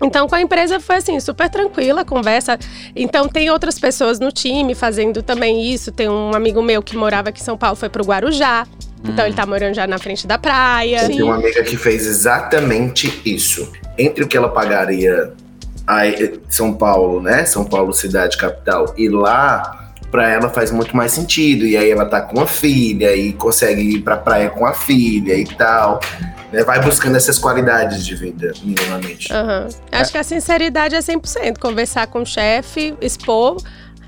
[0.02, 2.58] Então, com a empresa foi assim, super tranquila a conversa.
[2.94, 5.92] Então, tem outras pessoas no time fazendo também isso.
[5.92, 8.66] Tem um amigo meu que morava aqui em São Paulo, foi pro Guarujá.
[9.04, 11.02] Então, ele tá morando já na frente da praia.
[11.02, 13.70] Eu tenho uma amiga que fez exatamente isso.
[13.98, 15.32] Entre o que ela pagaria
[15.86, 16.02] a
[16.48, 17.44] São Paulo, né?
[17.44, 21.66] São Paulo, cidade capital, e lá, pra ela faz muito mais sentido.
[21.66, 25.34] E aí ela tá com uma filha e consegue ir pra praia com a filha
[25.34, 26.00] e tal.
[26.52, 26.62] Né?
[26.62, 29.32] Vai buscando essas qualidades de vida, minimamente.
[29.32, 29.68] Aham.
[29.90, 31.58] Acho que a sinceridade é 100%.
[31.58, 33.56] Conversar com o chefe, expor.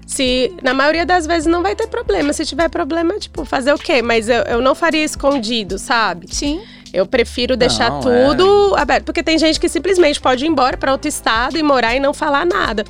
[0.06, 2.32] Se, na maioria das vezes não vai ter problema.
[2.32, 4.02] Se tiver problema, tipo, fazer o quê?
[4.02, 6.26] Mas eu, eu não faria escondido, sabe?
[6.30, 6.60] Sim.
[6.92, 9.04] Eu prefiro deixar Não, tudo aberto.
[9.04, 12.14] Porque tem gente que simplesmente pode ir embora para outro estado e morar e não
[12.14, 12.84] falar nada.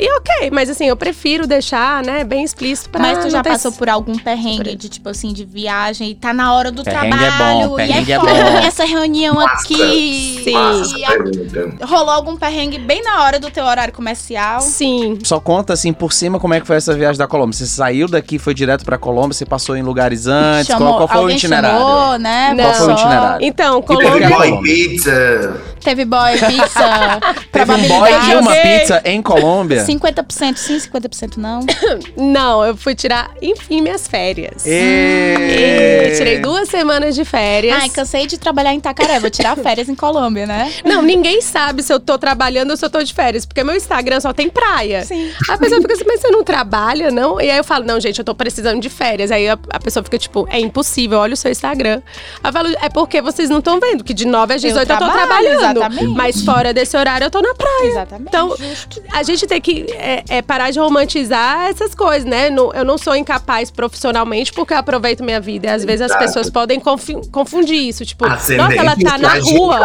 [0.00, 3.42] E ok, mas assim, eu prefiro deixar, né, bem explícito pra Mas tu não já
[3.42, 6.84] ter- passou por algum perrengue de, tipo assim, de viagem e tá na hora do
[6.84, 8.58] Perrengue é trabalho bom, e perrengue é é foda bom.
[8.58, 9.64] essa reunião Massa.
[9.64, 10.40] aqui.
[10.44, 10.52] Sim.
[10.52, 14.60] Massa E a- rolou algum perrengue bem na hora do teu horário comercial?
[14.60, 15.18] Sim.
[15.24, 17.54] Só conta assim por cima como é que foi essa viagem da Colômbia.
[17.58, 20.72] Você saiu daqui, foi direto pra Colômbia, você passou em lugares antes.
[20.76, 21.76] qual, qual foi o alguém itinerário?
[21.78, 22.54] chamou, né?
[22.56, 23.46] Qual foi o itinerário?
[23.46, 24.28] Então, E Teve Colômbia.
[24.28, 25.60] Boy pizza.
[25.80, 27.20] Teve boy, pizza,
[27.52, 29.84] Teve um boy e uma pizza em Colômbia.
[29.88, 31.60] 50% sim, 50% não.
[32.16, 34.64] Não, eu fui tirar, enfim, minhas férias.
[34.66, 36.08] E...
[36.10, 37.80] E tirei duas semanas de férias.
[37.80, 40.72] Ai, cansei de trabalhar em Itacaré, vou tirar férias em Colômbia, né?
[40.84, 43.74] Não, ninguém sabe se eu tô trabalhando ou se eu tô de férias, porque meu
[43.74, 45.04] Instagram só tem praia.
[45.04, 45.30] Sim.
[45.48, 47.40] A pessoa fica assim, mas você não trabalha, não?
[47.40, 49.30] E aí eu falo, não, gente, eu tô precisando de férias.
[49.30, 52.02] Aí a, a pessoa fica tipo, é impossível, olha o seu Instagram.
[52.42, 54.98] Aí eu falo, é porque vocês não estão vendo que de 9 às 18 eu,
[54.98, 55.78] tô trabalho, trabalhando.
[55.78, 56.16] exatamente.
[56.16, 57.90] Mas fora desse horário eu tô na praia.
[57.90, 58.28] Exatamente.
[58.28, 59.02] Então, justo.
[59.12, 62.50] a gente tem que que é, é parar de romantizar essas coisas, né?
[62.50, 65.68] Não- eu não sou incapaz profissionalmente porque eu aproveito minha vida.
[65.68, 66.24] E às vezes as Exato.
[66.24, 68.04] pessoas podem confundir isso.
[68.04, 69.78] Tipo, Ascendente nossa, ela tá na rua.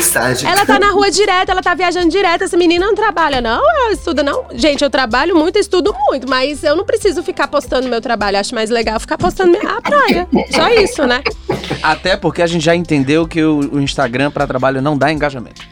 [0.00, 0.56] Sagitário.
[0.56, 2.44] Ela tá na rua direto, ela tá viajando direto.
[2.44, 3.60] Essa menina não trabalha, não?
[3.70, 4.44] Ela estuda, não?
[4.54, 8.38] Gente, eu trabalho muito, estudo muito, mas eu não preciso ficar postando meu trabalho.
[8.38, 10.28] Acho mais legal ficar postando minha a praia.
[10.50, 11.22] Só isso, né?
[11.82, 15.62] Até porque a gente já entendeu que o, o Instagram pra trabalho não dá engajamento.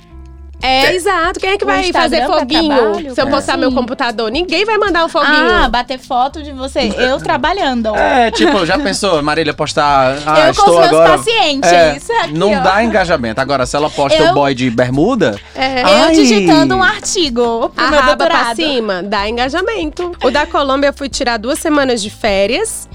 [0.62, 1.40] É, exato.
[1.40, 3.60] Quem é que O vai Instagram fazer foguinho trabalho, se eu postar assim?
[3.60, 4.30] meu computador?
[4.30, 5.50] Ninguém vai mandar um foguinho.
[5.50, 6.92] Ah, bater foto de você.
[6.96, 7.94] Eu trabalhando.
[7.96, 10.18] É, tipo, já pensou, Marília postar.
[10.24, 11.18] Ah, eu com estou os meus agora.
[11.18, 11.72] pacientes.
[11.72, 12.60] É, isso aqui, não ó.
[12.60, 13.40] dá engajamento.
[13.40, 15.38] Agora, se ela posta Eu- o boy de bermuda.
[15.54, 15.82] É.
[16.08, 20.12] Eu digitando um artigo pro A meu raba pra cima, dá engajamento.
[20.22, 22.88] O da Colômbia eu fui tirar duas semanas de férias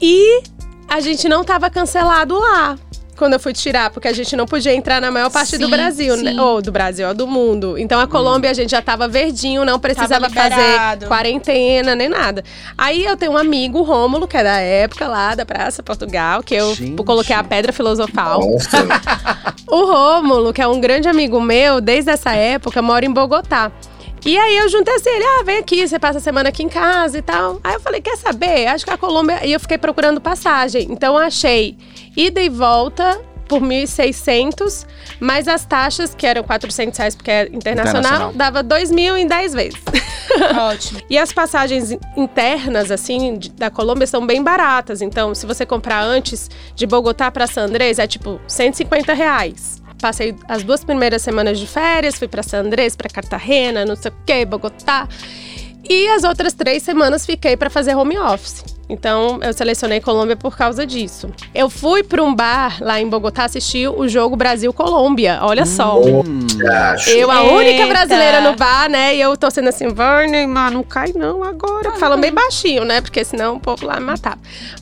[0.00, 0.42] e
[0.88, 2.76] a gente não tava cancelado lá.
[3.20, 5.70] Quando eu fui tirar, porque a gente não podia entrar na maior parte do Sim,
[5.70, 6.30] Brasil, né?
[6.30, 6.40] sim.
[6.40, 7.76] Ou do Brasil, ou do mundo.
[7.76, 12.42] Então a Colômbia a gente já tava verdinho, não precisava fazer quarentena nem nada.
[12.78, 16.42] Aí eu tenho um amigo, o Rômulo, que é da época lá da Praça Portugal,
[16.42, 17.02] que eu Gente.
[17.04, 18.40] coloquei a pedra filosofal.
[19.70, 23.70] O Rômulo, que é um grande amigo meu, desde essa época, mora em Bogotá.
[24.24, 26.68] E aí eu juntei assim, ele, ah, vem aqui, você passa a semana aqui em
[26.68, 27.58] casa e tal.
[27.64, 28.66] Aí eu falei, quer saber?
[28.66, 29.46] Acho que a Colômbia.
[29.46, 30.86] E eu fiquei procurando passagem.
[30.90, 31.76] Então eu achei
[32.16, 34.86] ida e volta por 1.600,
[35.18, 38.32] mais as taxas, que eram 400 reais porque é internacional, Internacional.
[38.34, 39.80] dava 2 mil em 10 vezes.
[40.56, 41.00] Ótimo.
[41.10, 45.02] E as passagens internas, assim, de- da Colômbia são bem baratas.
[45.02, 49.79] Então, se você comprar antes de Bogotá para San Andrés, é tipo 150 reais.
[50.00, 54.10] Passei as duas primeiras semanas de férias, fui para San Andrés, para Cartagena, não sei
[54.10, 55.06] o que, Bogotá.
[55.88, 58.79] E as outras três semanas fiquei para fazer home office.
[58.90, 61.30] Então, eu selecionei Colômbia por causa disso.
[61.54, 65.38] Eu fui para um bar lá em Bogotá assistir o jogo Brasil-Colômbia.
[65.42, 66.00] Olha só.
[66.00, 66.46] Hum.
[67.06, 67.86] Eu, a única Eita.
[67.86, 69.14] brasileira no bar, né?
[69.14, 71.92] E eu tô sendo assim, Verne, mas não cai não agora.
[71.92, 73.00] Falando bem baixinho, né?
[73.00, 74.38] Porque senão o povo lá me matava.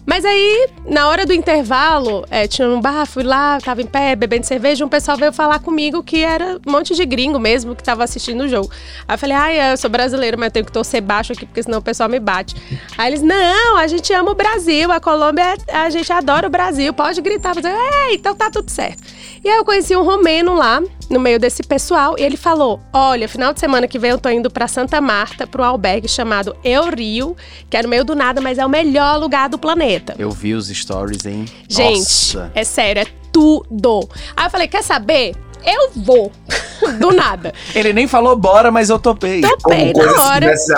[0.07, 4.17] Mas aí, na hora do intervalo, é, tinha um bar, fui lá, tava em pé,
[4.17, 4.85] bebendo cerveja.
[4.85, 8.45] Um pessoal veio falar comigo que era um monte de gringo mesmo que tava assistindo
[8.45, 8.71] o jogo.
[9.07, 11.63] Aí eu falei, ai, eu sou brasileira, mas eu tenho que torcer baixo aqui, porque
[11.63, 12.57] senão o pessoal me bate.
[12.97, 16.93] Aí eles, não, a gente ama o Brasil, a Colômbia, a gente adora o Brasil,
[16.93, 17.55] pode gritar.
[17.55, 19.03] Fazer, é, então tá tudo certo.
[19.45, 23.29] E aí eu conheci um romeno lá, no meio desse pessoal, e ele falou: Olha,
[23.29, 26.91] final de semana que vem eu tô indo pra Santa Marta, pro albergue chamado Eu
[26.91, 27.37] Rio,
[27.71, 30.15] que é no meio do nada, mas é o melhor lugar do planeta.
[30.19, 31.47] Eu vi os stories, hein?
[31.69, 31.99] Gente,
[32.37, 32.53] Nossa.
[32.55, 34.09] é sério, é tudo.
[34.37, 35.35] Aí eu falei: Quer saber?
[35.65, 36.31] Eu vou.
[37.01, 37.53] do nada.
[37.75, 39.41] Ele nem falou bora, mas eu topei.
[39.41, 40.47] Topei Como na hora.
[40.47, 40.73] tivesse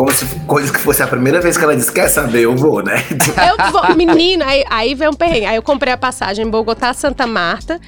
[0.00, 2.82] como se coisa que fosse a primeira vez que ela disse, quer saber, eu vou,
[2.82, 3.04] né?
[3.10, 5.44] Eu vou, menina, aí, aí vem um perrengue.
[5.44, 7.78] Aí eu comprei a passagem em Bogotá, Santa Marta.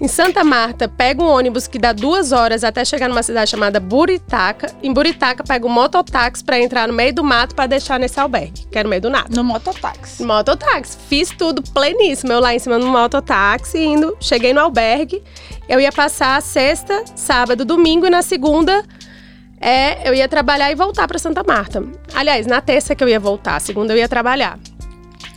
[0.00, 3.80] Em Santa Marta, pego um ônibus que dá duas horas até chegar numa cidade chamada
[3.80, 4.72] Buritaca.
[4.80, 8.64] Em Buritaca, pego um mototáxi pra entrar no meio do mato pra deixar nesse albergue,
[8.70, 9.26] que é no meio do nada.
[9.30, 10.22] No mototáxi.
[10.22, 10.96] Mototáxi.
[11.08, 12.32] Fiz tudo pleníssimo.
[12.32, 14.16] Eu lá em cima no mototáxi, indo.
[14.20, 15.20] Cheguei no albergue.
[15.68, 18.84] Eu ia passar sexta, sábado, domingo e na segunda.
[19.60, 21.82] É, eu ia trabalhar e voltar pra Santa Marta.
[22.14, 24.58] Aliás, na terça que eu ia voltar, segunda eu ia trabalhar.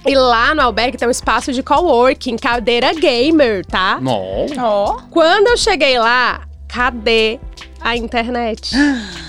[0.05, 3.99] E lá no albergue tem um espaço de coworking, cadeira gamer, tá?
[4.01, 4.45] Não.
[4.57, 5.01] Ó.
[5.09, 7.39] Quando eu cheguei lá, cadê
[7.81, 8.71] a internet?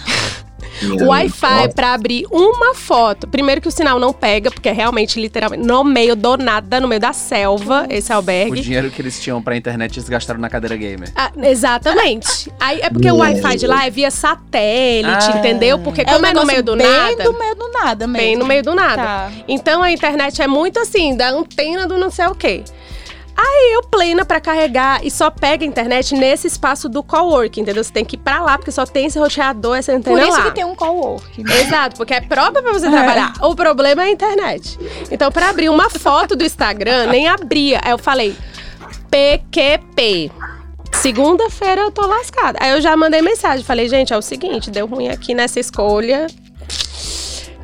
[1.00, 3.26] O Wi-Fi pra abrir uma foto.
[3.28, 6.88] Primeiro que o sinal não pega, porque é realmente, literalmente, no meio do nada, no
[6.88, 8.60] meio da selva, esse O albergue.
[8.60, 11.10] dinheiro que eles tinham pra internet eles gastaram na cadeira gamer.
[11.14, 12.50] Ah, exatamente.
[12.58, 15.38] Aí é porque o Wi-Fi de lá é via satélite, Ah.
[15.38, 15.78] entendeu?
[15.78, 17.24] Porque É um como é no meio do bem nada.
[17.24, 18.26] do meio do nada mesmo.
[18.26, 19.02] Bem no meio do nada.
[19.02, 19.30] Tá.
[19.48, 22.62] Então a internet é muito assim, da antena do não sei o quê.
[23.42, 27.82] Aí eu plena pra carregar e só pega a internet nesse espaço do coworking, entendeu?
[27.82, 30.36] Você tem que ir pra lá, porque só tem esse roteador, essa antena Por isso
[30.38, 30.44] lá.
[30.44, 31.42] que tem um coworking.
[31.44, 31.60] né?
[31.62, 33.32] Exato, porque é próprio pra você trabalhar.
[33.40, 34.78] O problema é a internet.
[35.10, 37.80] Então, pra abrir uma foto do Instagram, nem abria.
[37.82, 38.36] Aí eu falei,
[39.10, 40.30] PQP.
[40.92, 42.58] Segunda-feira eu tô lascada.
[42.60, 43.64] Aí eu já mandei mensagem.
[43.64, 46.26] Falei, gente, é o seguinte, deu ruim aqui nessa escolha.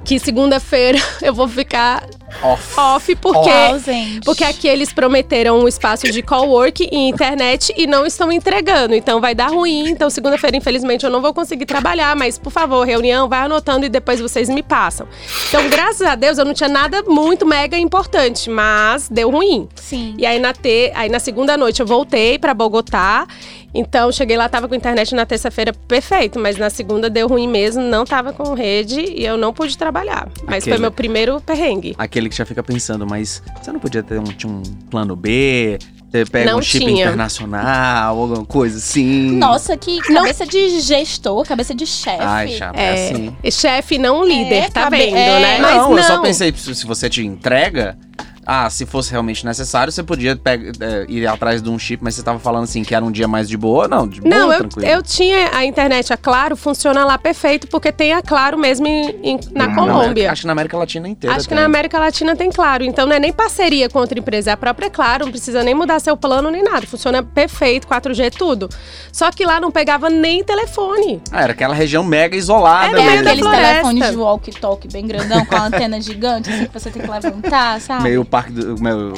[0.05, 2.07] Que segunda-feira eu vou ficar
[2.43, 2.79] Off.
[2.79, 3.51] off, porque.
[3.51, 4.21] Ausente.
[4.25, 8.95] Porque aqui eles prometeram um espaço de cowork e internet e não estão entregando.
[8.95, 9.89] Então vai dar ruim.
[9.89, 12.15] Então, segunda-feira, infelizmente, eu não vou conseguir trabalhar.
[12.17, 15.07] Mas, por favor, reunião, vai anotando e depois vocês me passam.
[15.49, 19.69] Então, graças a Deus, eu não tinha nada muito mega importante, mas deu ruim.
[19.75, 20.15] Sim.
[20.19, 20.93] E aí na, te...
[20.95, 23.27] aí na segunda noite eu voltei pra Bogotá.
[23.75, 27.83] Então cheguei lá, tava com internet na terça-feira perfeito, mas na segunda deu ruim mesmo,
[27.83, 30.29] não tava com rede e eu não pude trabalhar.
[30.47, 31.95] Mas Aquele- foi meu primeiro perrengue.
[31.99, 35.79] Aquele que já fica pensando, mas você não podia ter um, tinha um plano B?
[36.11, 37.07] Você pega Não um chip tinha.
[37.07, 39.33] internacional, alguma coisa assim.
[39.39, 42.23] Nossa, que cabeça de gestor, cabeça de chefe.
[42.23, 43.37] Ai, chapa, é, É, assim.
[43.51, 45.41] chefe não líder, É, tá cabe- vendo, é.
[45.41, 45.59] né?
[45.59, 47.99] não, eu só pensei, se se você te entrega,
[48.47, 52.15] ah, se fosse realmente necessário, você podia pega- é, ir atrás de um chip, mas
[52.15, 54.55] você tava falando assim que era um dia mais de boa, não, de Não, boa,
[54.55, 54.89] eu, tranquilo.
[54.89, 59.11] eu tinha a internet, a Claro, funciona lá perfeito, porque tem a Claro mesmo em-
[59.23, 60.03] em- na Hum, Na Colômbia.
[60.05, 61.59] América- acho que na América Latina inteira Acho que tem.
[61.59, 62.85] na América Latina tem Claro.
[62.85, 65.75] Então não é nem parceria com outra empresa, é a própria Claro, não precisa nem
[65.75, 66.87] mudar seu plano nem nada.
[66.87, 68.69] Funciona perfeito, 4G, tudo.
[69.13, 71.21] Só que lá não pegava nem telefone.
[71.33, 72.99] Ah, era aquela região mega isolada.
[73.01, 76.73] É É da aqueles telefones de walkie-talkie bem grandão, com a antena gigante, assim, que
[76.73, 78.03] você tem que levantar, sabe?
[78.05, 78.83] Meio parque do.
[78.83, 79.13] Meu,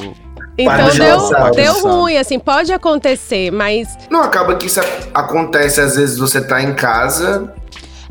[0.61, 4.81] Então Para deu, dinossauro, deu ruim, assim, pode acontecer, mas Não, acaba que isso
[5.15, 7.53] acontece, às vezes você tá em casa.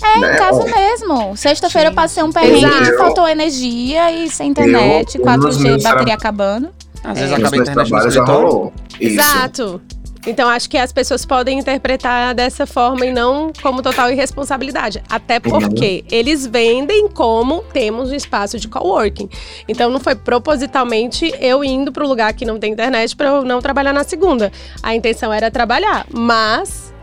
[0.02, 0.34] É, né?
[0.34, 1.36] em casa mesmo.
[1.36, 5.84] Sexta-feira eu passei um perrengue que faltou energia e sem internet, Eu- 4G, nos meus
[5.84, 6.70] bateria tra- acabando.
[7.04, 8.48] às vezes acaba a meus internet no escritório.
[8.50, 8.74] rolou.
[9.00, 9.20] Isso.
[9.20, 9.82] Exato.
[10.26, 15.02] Então acho que as pessoas podem interpretar dessa forma e não como total irresponsabilidade.
[15.10, 19.30] Até porque eles vendem como temos um espaço de coworking.
[19.68, 23.62] Então não foi propositalmente eu indo pro lugar que não tem internet para eu não
[23.62, 24.52] trabalhar na segunda.
[24.84, 26.94] A intenção era trabalhar, mas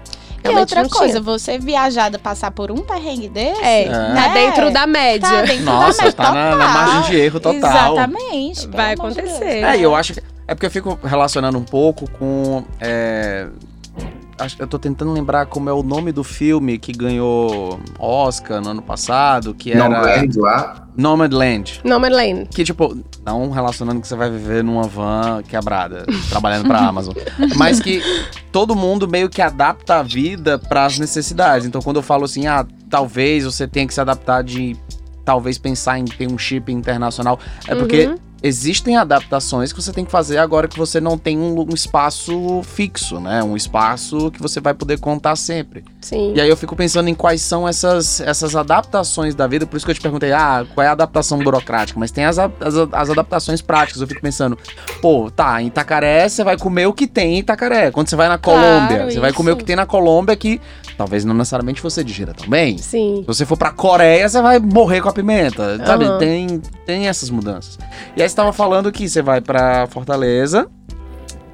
[0.45, 1.23] E outra não coisa, tinha.
[1.23, 4.15] você viajada passar por um perrengue desse, É, né?
[4.15, 5.29] tá dentro da média.
[5.29, 7.57] Tá dentro Nossa, da média tá na, na margem de erro total.
[7.93, 8.67] Exatamente.
[8.69, 9.62] Vai amor de acontecer.
[9.65, 10.34] É, e eu acho que.
[10.47, 12.64] É porque eu fico relacionando um pouco com.
[12.80, 13.49] é,
[14.38, 18.70] acho- eu tô tentando lembrar como é o nome do filme que ganhou Oscar no
[18.70, 20.80] ano passado, que era lendo lá.
[20.97, 21.80] Nomadland.
[21.82, 22.47] No Man Lane.
[22.47, 27.14] Que, tipo, não relacionando que você vai viver numa van quebrada, trabalhando pra Amazon.
[27.57, 28.01] Mas que
[28.53, 31.66] todo mundo meio que adapta a vida pras necessidades.
[31.66, 34.76] Então, quando eu falo assim, ah, talvez você tenha que se adaptar de.
[35.24, 37.40] Talvez pensar em ter um chip internacional.
[37.66, 38.16] É porque Uhum.
[38.45, 42.61] Existem adaptações que você tem que fazer agora que você não tem um, um espaço
[42.62, 43.42] fixo, né?
[43.42, 45.82] Um espaço que você vai poder contar sempre.
[46.03, 46.34] Sim.
[46.36, 49.86] E aí eu fico pensando em quais são essas, essas adaptações da vida, por isso
[49.86, 51.99] que eu te perguntei, ah, qual é a adaptação burocrática?
[51.99, 52.53] Mas tem as, as,
[52.92, 54.03] as adaptações práticas.
[54.03, 54.59] Eu fico pensando,
[55.01, 57.90] pô, tá, em Itacaré você vai comer o que tem em Itacaré.
[57.90, 59.38] Quando você vai na Claro, Colômbia, você vai isso.
[59.38, 60.61] comer o que tem na Colômbia que
[60.97, 62.78] talvez não necessariamente você digira também.
[62.78, 63.18] Sim.
[63.20, 65.78] Se você for pra Coreia, você vai morrer com a pimenta.
[65.84, 66.05] Sabe?
[66.05, 66.18] Aham.
[66.18, 67.78] Tem, tem essas mudanças.
[68.16, 70.68] E aí você tava falando que você vai pra Fortaleza.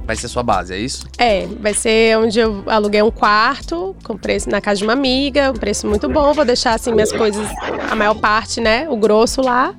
[0.07, 1.07] Vai ser sua base, é isso?
[1.18, 5.51] É, vai ser onde eu aluguei um quarto, com preço na casa de uma amiga,
[5.53, 6.32] um preço muito bom.
[6.32, 7.47] Vou deixar assim minhas coisas,
[7.88, 8.88] a maior parte, né?
[8.91, 9.72] O grosso lá.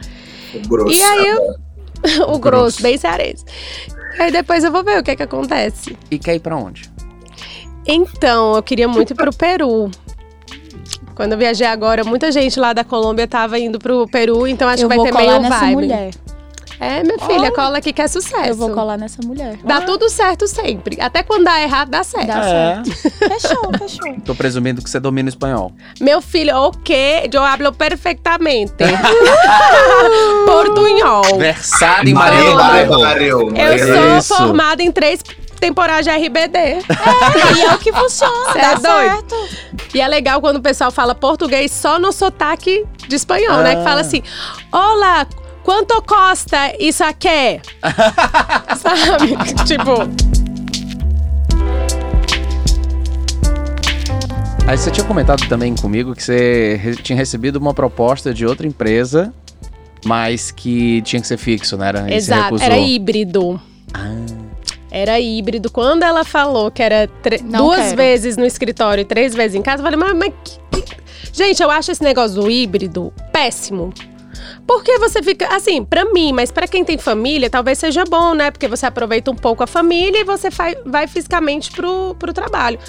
[0.53, 0.93] O grosso.
[0.95, 1.55] E aí eu-
[2.29, 2.81] o grosso, grosso.
[2.83, 3.43] bem cearense.
[4.19, 5.97] Aí depois eu vou ver o que é que acontece.
[6.09, 6.89] E quer ir pra onde?
[7.85, 9.89] Então, eu queria muito ir pro Peru.
[11.15, 14.83] Quando eu viajei agora, muita gente lá da Colômbia tava indo pro Peru, então acho
[14.83, 15.73] eu que vai vou ter colar meio nessa vibe.
[15.75, 16.11] mulher.
[16.79, 18.47] É, minha filha, cola aqui que é sucesso.
[18.49, 19.55] Eu vou colar nessa mulher.
[19.63, 20.99] Dá tudo certo sempre.
[20.99, 22.25] Até quando dá errado, dá certo.
[22.25, 22.91] Dá certo.
[23.11, 24.15] Fechou, fechou.
[24.25, 25.71] Tô presumindo que você domina o espanhol.
[25.99, 27.29] Meu filho, o quê?
[27.31, 28.73] Eu hablo perfeitamente.
[30.47, 31.37] Portunhol.
[31.37, 32.49] Versado em Maria.
[33.29, 34.35] Eu É sou isso.
[34.35, 35.21] formada em três
[35.61, 36.57] temporadas de RBD.
[37.55, 39.29] e é o que funciona, Cê dá é doido?
[39.29, 39.35] certo.
[39.93, 43.75] E é legal quando o pessoal fala português só no sotaque de espanhol, né?
[43.75, 43.83] Que Ah.
[43.83, 44.23] fala assim:
[44.71, 45.27] Olá,
[45.63, 47.61] quanto custa isso aqui?
[48.77, 49.37] Sabe?
[49.65, 49.91] tipo,
[54.67, 59.33] Aí você tinha comentado também comigo que você tinha recebido uma proposta de outra empresa,
[60.05, 61.89] mas que tinha que ser fixo, né?
[61.89, 63.59] Era, exato, era híbrido.
[63.93, 64.09] Ah.
[64.91, 65.71] Era híbrido.
[65.71, 67.09] Quando ela falou que era
[67.43, 67.95] duas quero.
[67.95, 71.01] vezes no escritório e três vezes em casa, eu falei, mas, mas que- que-
[71.33, 73.93] Gente, eu acho esse negócio do híbrido péssimo.
[74.71, 78.51] Porque você fica, assim, pra mim, mas pra quem tem família, talvez seja bom, né?
[78.51, 80.47] Porque você aproveita um pouco a família e você
[80.85, 82.79] vai, fisicamente pro, pro trabalho.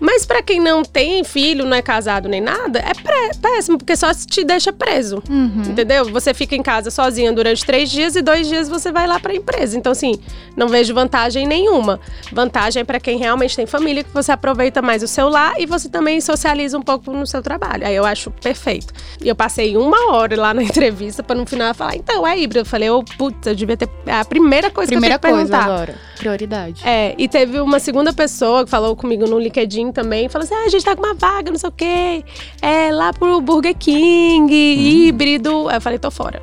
[0.00, 2.92] Mas pra quem não tem filho, não é casado nem nada, é
[3.40, 5.22] péssimo, porque só te deixa preso.
[5.30, 5.62] Uhum.
[5.68, 6.06] Entendeu?
[6.06, 9.32] Você fica em casa sozinha durante três dias e dois dias você vai lá pra
[9.32, 9.78] empresa.
[9.78, 10.18] Então, assim,
[10.56, 12.00] não vejo vantagem nenhuma.
[12.32, 15.66] Vantagem é pra quem realmente tem família, que você aproveita mais o seu lar e
[15.66, 17.86] você também socializa um pouco no seu trabalho.
[17.86, 18.92] Aí eu acho perfeito.
[19.22, 22.60] E eu passei uma hora lá na entrevista pra no final falar, então, é híbrido.
[22.60, 23.88] Eu falei, ô, putz, eu devia ter.
[24.06, 25.74] A primeira coisa Primeira que eu tenho que coisa perguntar.
[25.74, 25.94] agora.
[26.18, 26.82] Prioridade.
[26.86, 30.64] É, e teve uma segunda pessoa que falou comigo no LinkedIn também, falou assim: ah,
[30.66, 32.24] a gente tá com uma vaga, não sei o quê.
[32.60, 35.68] É lá pro Burger King, híbrido.
[35.68, 36.42] Aí eu falei, tô fora.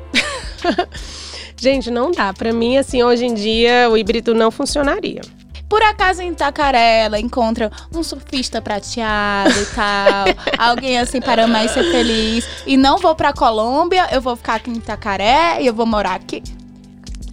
[1.56, 2.32] gente, não dá.
[2.32, 5.20] Pra mim, assim, hoje em dia, o híbrido não funcionaria.
[5.68, 10.26] Por acaso em Itacaré ela encontra um surfista prateado e tal,
[10.58, 12.48] alguém assim para mais ser feliz.
[12.66, 16.14] E não vou pra Colômbia, eu vou ficar aqui em Itacaré e eu vou morar
[16.14, 16.42] aqui.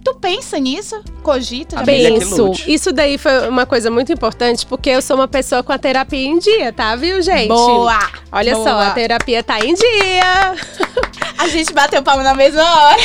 [0.04, 1.02] Tu pensa nisso?
[1.20, 1.82] Cogita?
[1.82, 2.52] Penso.
[2.68, 6.28] Isso daí foi uma coisa muito importante, porque eu sou uma pessoa com a terapia
[6.28, 7.48] em dia, tá, viu, gente?
[7.48, 7.98] Boa!
[8.30, 8.86] Olha só, Boa.
[8.86, 10.54] a terapia tá em dia.
[11.38, 13.02] A gente bateu palma na mesma hora.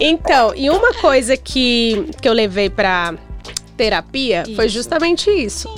[0.00, 3.14] Então, e uma coisa que, que eu levei pra
[3.78, 4.74] terapia foi Isso.
[4.74, 5.72] justamente isso.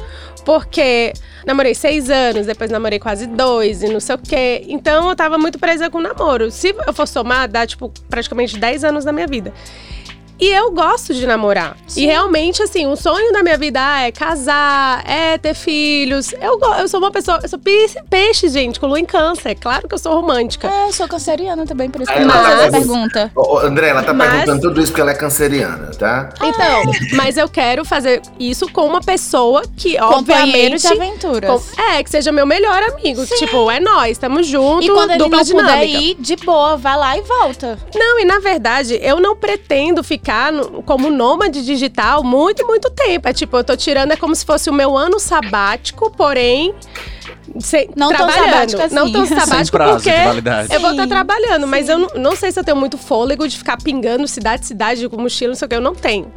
[0.45, 1.13] Porque
[1.47, 4.65] namorei seis anos, depois namorei quase dois e não sei o quê.
[4.69, 6.51] Então eu tava muito presa com o namoro.
[6.51, 9.53] Se eu for somar, dá, tipo, praticamente 10 anos da minha vida.
[10.41, 11.77] E eu gosto de namorar.
[11.97, 16.33] E realmente, assim, o sonho da minha vida ah, é casar, é ter filhos.
[16.41, 17.39] Eu, eu sou uma pessoa.
[17.43, 19.55] Eu sou peixe, peixe, gente, com lua em câncer.
[19.55, 20.67] Claro que eu sou romântica.
[20.67, 23.33] É, eu sou canceriana também, por isso que ela faço tá essa perguntando- pergunta.
[23.37, 26.31] Ô, ô, André, ela tá Mas- perguntando tudo isso porque ela é canceriana, tá?
[26.43, 26.83] Então,
[27.17, 30.81] mas eu quero fazer isso com uma pessoa que, Companheiro obviamente.
[30.81, 31.51] de aventuras.
[31.77, 33.27] com- é, que seja meu melhor amigo.
[33.27, 35.75] Que, tipo, é nós, estamos juntos, E quando ele dupla não dinâmica.
[35.75, 37.79] puder ir, de boa, vai lá e volta.
[37.95, 43.29] Não, e na verdade, eu não pretendo ficar no- como nômade digital muito, muito tempo.
[43.29, 46.75] É tipo, eu tô tirando, é como se fosse o meu ano sabático, porém.
[47.59, 48.81] Sem, Não tão trabalhando.
[48.81, 48.95] assim.
[48.95, 50.11] Não tão sabático prazo porque
[50.75, 53.47] eu vou estar Sim, trabalhando, mas eu não, não sei se eu tenho muito fôlego
[53.49, 56.33] de ficar pingando cidade, cidade, com mochila, não sei o que, eu não tenho.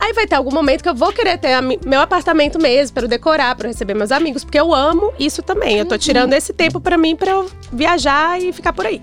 [0.00, 1.50] Aí vai ter algum momento que eu vou querer ter
[1.86, 5.76] meu apartamento mesmo, para eu decorar, para receber meus amigos, porque eu amo isso também.
[5.76, 9.00] Eu tô tirando esse tempo pra mim pra eu viajar e ficar por aí.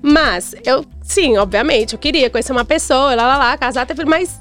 [0.00, 4.40] Mas eu, sim, obviamente, eu queria conhecer uma pessoa, lá lá lá, casar, filho, mas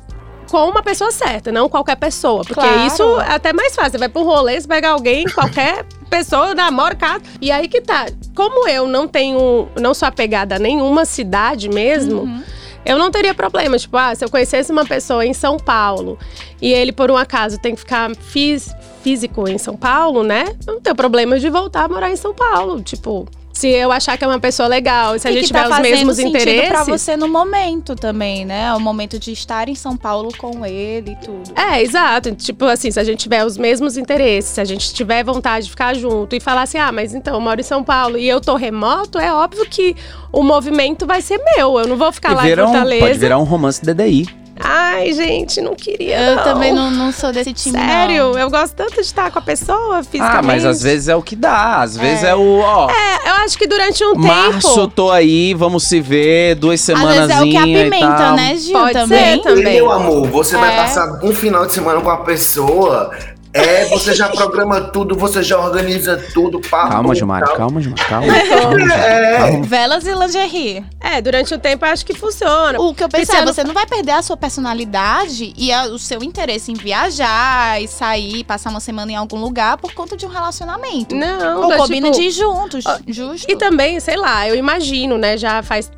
[0.50, 2.40] com uma pessoa certa, não qualquer pessoa.
[2.44, 2.86] Porque Claro.
[2.88, 3.92] isso é até mais fácil.
[3.92, 7.22] Você vai pro rolê, você pega alguém, qualquer pessoa, namora, casa.
[7.40, 8.08] E aí que tá.
[8.36, 12.22] Como eu não tenho, não sou apegada a nenhuma cidade mesmo.
[12.22, 12.44] Uhum.
[12.86, 16.18] Eu não teria problema, tipo, ah, se eu conhecesse uma pessoa em São Paulo
[16.62, 20.46] e ele, por um acaso, tem que ficar fis- físico em São Paulo, né?
[20.66, 22.82] Eu não tenho problema de voltar a morar em São Paulo.
[22.82, 23.28] Tipo,
[23.60, 25.76] se eu achar que é uma pessoa legal, se a E gente que tiver tá
[25.76, 26.70] os mesmos interesses.
[26.70, 28.74] pra você no momento também, né?
[28.74, 31.52] O momento de estar em São Paulo com ele e tudo.
[31.60, 32.34] É, exato.
[32.36, 35.72] Tipo assim, se a gente tiver os mesmos interesses, se a gente tiver vontade de
[35.72, 38.40] ficar junto e falar assim, ah, mas então eu moro em São Paulo e eu
[38.40, 39.94] tô remoto, é óbvio que
[40.32, 41.78] o movimento vai ser meu.
[41.80, 43.06] Eu não vou ficar E lá em um- Fortaleza.
[43.08, 44.39] pode virar um romance DDI.
[44.60, 46.20] Ai, gente, não queria.
[46.20, 46.44] Eu não.
[46.44, 48.40] também não, não sou desse time, Sério, não.
[48.40, 50.38] eu gosto tanto de estar com a pessoa fisicamente.
[50.40, 51.78] Ah, mas às vezes é o que dá.
[51.82, 52.90] Às vezes é, o, ó.
[52.90, 54.88] É, eu acho que durante um Março, tempo.
[54.90, 58.74] tô aí, vamos se ver, duas Às semanas vezes é o que apimenta, né, Gil?
[58.74, 59.36] Pode também.
[59.36, 59.62] ser também.
[59.78, 60.78] E, meu amor, você vai É.
[60.78, 63.12] passar um final de semana com a pessoa.
[63.52, 66.60] É, você já programa tudo, você já organiza tudo.
[66.62, 68.28] Papo, Calma, Gilmar, calma, Gilmar, calma.
[68.48, 69.38] calma, É.
[69.38, 69.64] calma.
[69.66, 70.86] Velas e lingerie.
[71.02, 72.80] É, durante um tempo eu acho que funciona.
[72.80, 75.86] O que eu pensei se é, você não vai perder a sua personalidade e a-
[75.86, 80.16] o seu interesse em viajar e sair, passar uma semana em algum lugar por conta
[80.16, 81.16] de um relacionamento.
[81.16, 83.48] Não, Ou dá, combina tipo, de ir juntos, justo.
[83.52, 85.38] E também, sei lá, eu imagino, né?
[85.38, 85.92] Já faz,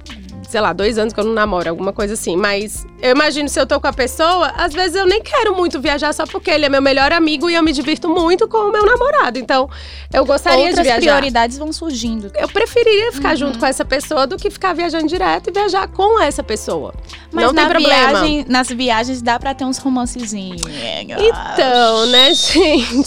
[0.52, 2.36] sei lá, dois anos que eu não namoro, alguma coisa assim.
[2.36, 5.80] Mas eu imagino se eu tô com a pessoa, às vezes eu nem quero muito
[5.80, 8.72] viajar só porque ele é meu melhor amigo e eu me divirto muito com o
[8.72, 9.39] meu namorado.
[9.39, 9.70] Então,
[10.14, 10.99] eu gostaria Outras de viajar.
[10.99, 12.32] prioridades vão surgindo.
[12.36, 13.14] Eu preferiria Uhum.
[13.14, 16.93] ficar junto com essa pessoa do que ficar viajando direto e viajar com essa pessoa.
[17.32, 18.10] Mas não na tem problema.
[18.10, 20.62] viagem, nas viagens dá pra ter uns romancezinhos.
[21.20, 23.06] Então, né, gente?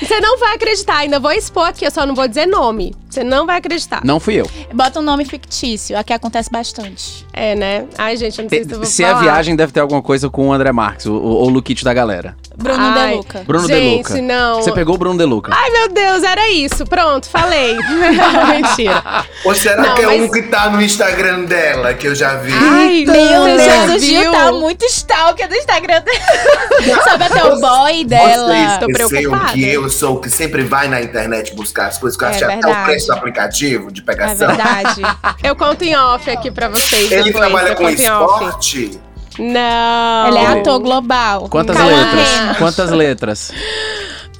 [0.00, 2.94] Você não vai acreditar, ainda vou expor aqui, eu só não vou dizer nome.
[3.08, 4.02] Você não vai acreditar.
[4.04, 4.48] Não fui eu.
[4.72, 7.26] Bota um nome fictício, aqui acontece bastante.
[7.32, 7.84] É, né?
[7.96, 9.22] Ai, gente, eu não sei se eu vou Se é falar.
[9.22, 12.36] viagem, deve ter alguma coisa com o André Marques, o, o, o Luquite da galera.
[12.56, 13.10] Bruno Ai.
[13.10, 13.42] De Luca.
[13.46, 14.20] Bruno De Gente, Luca.
[14.22, 14.56] não.
[14.62, 15.52] Você pegou o Bruno De Luca.
[15.54, 16.84] Ai, meu Deus, era isso.
[16.84, 17.76] Pronto, falei.
[18.50, 19.24] Mentira.
[19.44, 22.34] Ou será Não, que é mas- um que tá no Instagram dela, que eu já
[22.36, 22.52] vi?
[22.52, 24.32] Ai, Meu Deus, o Gil viu?
[24.32, 27.02] tá muito stalker do Instagram dela.
[27.04, 28.48] Sabe até o boy dela.
[28.48, 29.52] Vocês Tô preocupada.
[29.52, 32.32] que eu sou o que sempre vai na internet buscar as coisas, que eu É
[32.32, 34.48] acho até o preço do aplicativo de É pegação.
[34.48, 35.00] verdade.
[35.44, 37.10] Eu conto em off aqui pra vocês.
[37.10, 37.94] Ele depois, trabalha eu com off.
[37.94, 39.00] esporte?
[39.38, 40.28] Não.
[40.28, 41.48] Ele é ator global.
[41.48, 42.56] Quantas Cauã letras?
[42.58, 43.52] Quantas letras?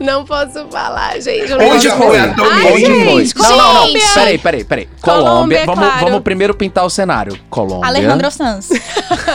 [0.01, 1.53] Não posso falar, gente.
[1.55, 3.43] Onde foi Onde gente, foi?
[3.43, 4.15] Não, não, não.
[4.15, 4.89] Peraí, peraí, peraí.
[5.01, 5.67] Colômbia, Colômbia.
[5.67, 6.05] Vamos, claro.
[6.07, 7.39] vamos primeiro pintar o cenário.
[7.51, 7.89] Colômbia.
[7.89, 8.69] Alejandro Sanz.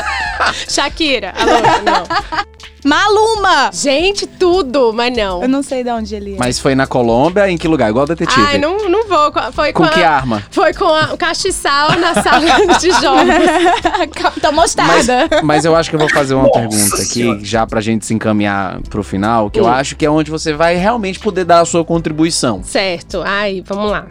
[0.70, 1.34] Shakira.
[1.38, 1.52] Alô,
[1.84, 2.48] não.
[2.84, 3.70] Maluma!
[3.74, 5.42] Gente, tudo, mas não.
[5.42, 6.38] Eu não sei de onde ele é.
[6.38, 7.90] Mas foi na Colômbia, em que lugar?
[7.90, 8.42] Igual detetive.
[8.42, 9.32] Ai, não, não vou.
[9.54, 10.44] Foi Com com, que a, arma?
[10.52, 12.46] Foi com a- o castiçal na sala
[12.80, 14.14] de jogos.
[14.16, 15.42] Capitão Mas, Mostarda.
[15.44, 17.40] mas eu acho que eu vou fazer uma Nossa pergunta aqui, Senhora.
[17.44, 19.70] já pra gente se encaminhar pro final, que eu Hum.
[19.70, 22.62] acho que é onde você vai realmente poder dar a sua contribuição.
[22.64, 23.22] certo.
[23.26, 24.08] Ai, vamos lá.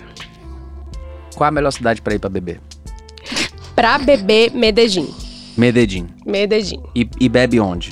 [1.35, 2.61] Qual a melhor cidade pra ir pra beber?
[3.75, 5.13] Pra beber Medellín.
[5.57, 6.07] Medellín.
[6.27, 6.83] Medellín.
[6.95, 7.91] E, e bebe onde?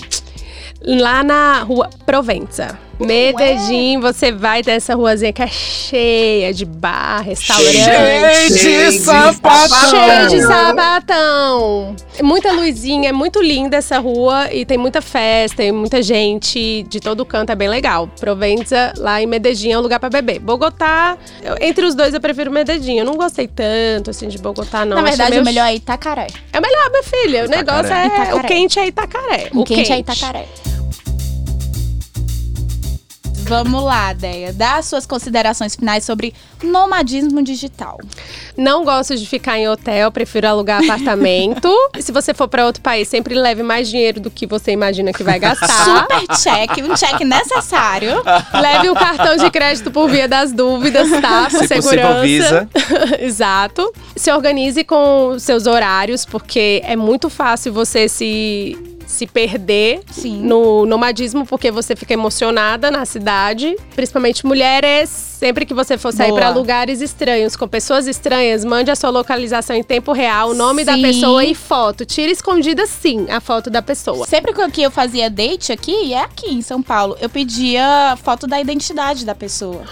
[0.82, 2.78] Lá na rua Provenza.
[2.98, 7.72] Medellín, você vai nessa ruazinha que é cheia de bar, restaurante.
[7.72, 9.88] Cheio de Cheio de sapatão.
[9.88, 11.96] Cheio de sabatão.
[12.22, 17.00] Muita luzinha, é muito linda essa rua e tem muita festa, tem muita gente de
[17.00, 18.06] todo canto, é bem legal.
[18.20, 20.38] Provenza, lá em Medellín, é um lugar pra beber.
[20.38, 22.98] Bogotá, eu- entre os dois eu prefiro Medellín.
[22.98, 24.98] Eu não gostei tanto, assim, de Bogotá, não.
[24.98, 26.26] Na verdade, meio o melhor é Itacaré.
[26.52, 27.42] É o melhor, minha filha.
[27.42, 27.56] O Itacaré.
[27.56, 28.06] negócio é.
[28.06, 28.34] Itacaré.
[28.34, 29.48] O quente é Itacaré.
[29.54, 30.44] O quente é Itacaré.
[33.50, 34.52] Vamos lá, Deia.
[34.52, 36.32] Dá as suas considerações finais sobre
[36.62, 37.98] nomadismo digital.
[38.56, 41.68] Não gosto de ficar em hotel, prefiro alugar apartamento.
[41.98, 45.24] Se você for pra outro país, sempre leve mais dinheiro do que você imagina que
[45.24, 45.66] vai gastar.
[45.66, 48.22] Super check, um check necessário.
[48.54, 51.48] Leve um cartão de crédito por via das dúvidas, tá?
[51.50, 52.22] Por Se possível, segurança.
[52.22, 52.68] Visa.
[53.18, 53.92] Exato.
[54.14, 58.78] Se organize com seus horários, porque é muito fácil você se,
[59.10, 60.40] se perder Sim.
[60.42, 63.76] no nomadismo, porque você fica emocionada na cidade.
[63.96, 65.10] Principalmente mulheres.
[65.10, 69.74] Sempre que você for sair para lugares estranhos, com pessoas estranhas, mande a sua localização
[69.74, 71.02] em tempo real, o nome da Sim.
[71.02, 72.04] pessoa e foto.
[72.04, 74.26] Tira escondida, sim, a foto da pessoa.
[74.26, 77.28] Sempre que eu- que eu fazia date aqui, e é aqui em São Paulo, eu
[77.30, 79.82] pedia foto da identidade da pessoa.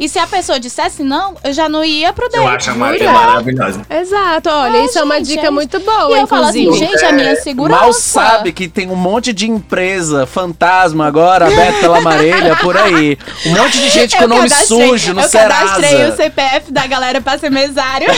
[0.00, 2.42] E se a pessoa dissesse não, eu já não ia pro date.
[2.42, 3.12] Eu acho a Maria juro.
[3.12, 3.82] maravilhosa.
[3.90, 6.72] Exato, olha, Ah, isso é uma gente, dica é muito boa, E eu falo assim,
[6.72, 7.80] gente, a minha segurança.
[7.82, 13.18] Mal sabe que tem um monte de empresa fantasma agora aberto pela Marelha por aí.
[13.44, 16.16] Um monte de gente com Eu nome sujo no Eu cadastrei o Serasa.
[16.16, 18.08] CPF da galera pra ser mesário.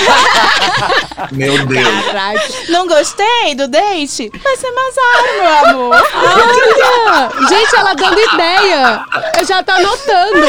[1.32, 1.88] Meu Deus.
[2.68, 4.30] não gostei do date?
[4.42, 6.02] Vai ser mesário, meu amor.
[6.14, 7.48] Olha!
[7.48, 9.04] Gente, ela dando ideia.
[9.38, 10.46] Eu já tô anotando.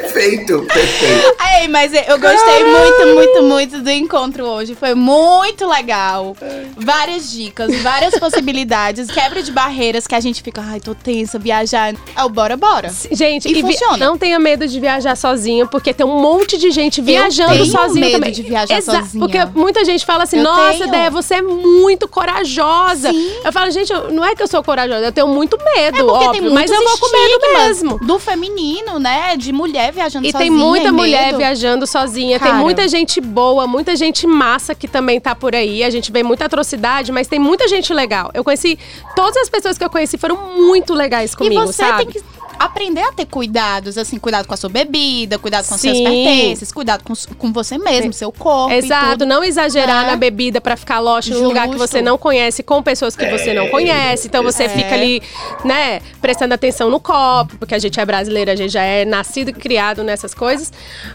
[0.00, 1.36] Perfeito, perfeito.
[1.60, 4.74] Ei, mas eu gostei muito, muito, muito do encontro hoje.
[4.74, 6.36] Foi muito legal.
[6.76, 11.94] Várias dicas, várias possibilidades, quebra de barreiras que a gente fica, ai, tô tensa, viajar.
[12.16, 12.90] É o bora, bora.
[13.10, 13.96] Gente, E vi- funciona.
[13.98, 18.00] não tenha medo de viajar sozinho, porque tem um monte de gente viajando tenho sozinho
[18.06, 18.32] medo também.
[18.32, 19.20] de viajar Exa- sozinha.
[19.20, 20.90] Porque muita gente fala assim: Eu nossa, tenho.
[20.90, 23.10] Déia, você é muito corajosa.
[23.10, 23.32] Sim.
[23.44, 26.26] Eu falo, gente, não é que eu sou corajosa, eu tenho muito medo, É porque
[26.26, 27.98] óbvio, tem mas eu vou com medo mesmo.
[27.98, 29.36] Do feminino, né?
[29.36, 30.50] De mulher viajando E sozinha.
[30.50, 31.38] tem muita e mulher medo.
[31.38, 32.52] viajando sozinha, Cara.
[32.52, 35.82] tem muita gente boa, muita gente massa que também tá por aí.
[35.84, 38.30] A gente vê muita atrocidade, mas tem muita gente legal.
[38.34, 38.78] Eu conheci,
[39.14, 42.04] todas as pessoas que eu conheci foram muito legais comigo, e você sabe?
[42.04, 45.96] tem que aprender a ter cuidados, assim, cuidado com a sua bebida, cuidado com seus
[45.96, 46.04] Sim.
[46.04, 48.72] pertences, cuidado com, com você mesmo, seu corpo.
[48.72, 49.26] e Exato, tudo.
[49.26, 50.10] não exagerar É.
[50.10, 53.52] na bebida pra ficar lost num lugar que você não conhece, com pessoas que você
[53.54, 54.26] não conhece.
[54.28, 54.68] Então você É.
[54.68, 55.22] fica ali,
[55.64, 59.48] né, prestando atenção no copo, porque a gente é brasileira, a gente já é nascido
[59.50, 60.72] e criado nessas coisas.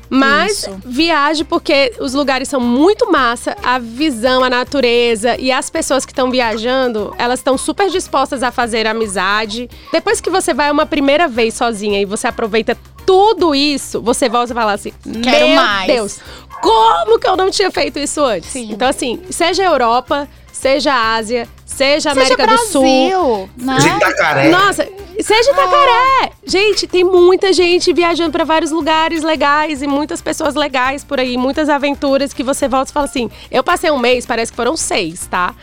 [0.09, 0.77] Mas Isso.
[0.85, 6.11] viaje porque os lugares são muito massa, a visão, a natureza e as pessoas que
[6.11, 9.69] estão viajando, elas estão super dispostas a fazer amizade.
[9.91, 14.53] Depois que você vai uma primeira vez sozinha e você aproveita tudo isso, você volta
[14.53, 16.19] e fala assim: Quero Meu mais." Deus,
[16.61, 18.49] como que eu não tinha feito isso antes?
[18.49, 18.71] Sim.
[18.71, 22.81] Então, assim, seja Europa, seja Ásia, seja América Seja do Sul.
[22.81, 23.77] Brasil, né?
[23.79, 24.49] De Itacaré.
[24.49, 24.87] Nossa,
[25.19, 26.31] seja Itacaré!
[26.45, 31.37] Gente, tem muita gente viajando pra vários lugares legais e muitas pessoas legais por aí,
[31.37, 34.75] muitas aventuras que você volta e fala assim: eu passei um mês, parece que foram
[34.77, 35.53] seis, tá?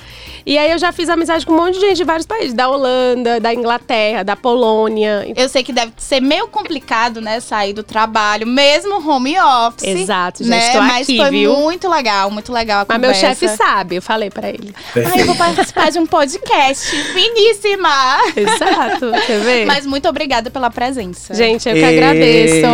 [0.46, 2.66] E aí eu já fiz amizade com um monte de gente de vários países, da
[2.68, 5.30] Holanda, da Inglaterra, da Polônia.
[5.36, 9.84] Eu sei que deve ser meio complicado, né, sair do trabalho, mesmo home office.
[9.86, 10.72] Exato, gente, né?
[10.72, 11.54] tô Mas aqui, foi viu?
[11.56, 13.34] muito legal, muito legal a Mas meu conversa.
[13.46, 14.74] chefe sabe, eu falei pra ele.
[14.96, 16.90] Ai, eu vou participar de um podcast.
[17.12, 18.18] Finíssima!
[18.36, 19.64] Exato, você vê?
[19.66, 21.34] Mas muito obrigada pela presença.
[21.34, 22.66] Gente, eu que E- agradeço.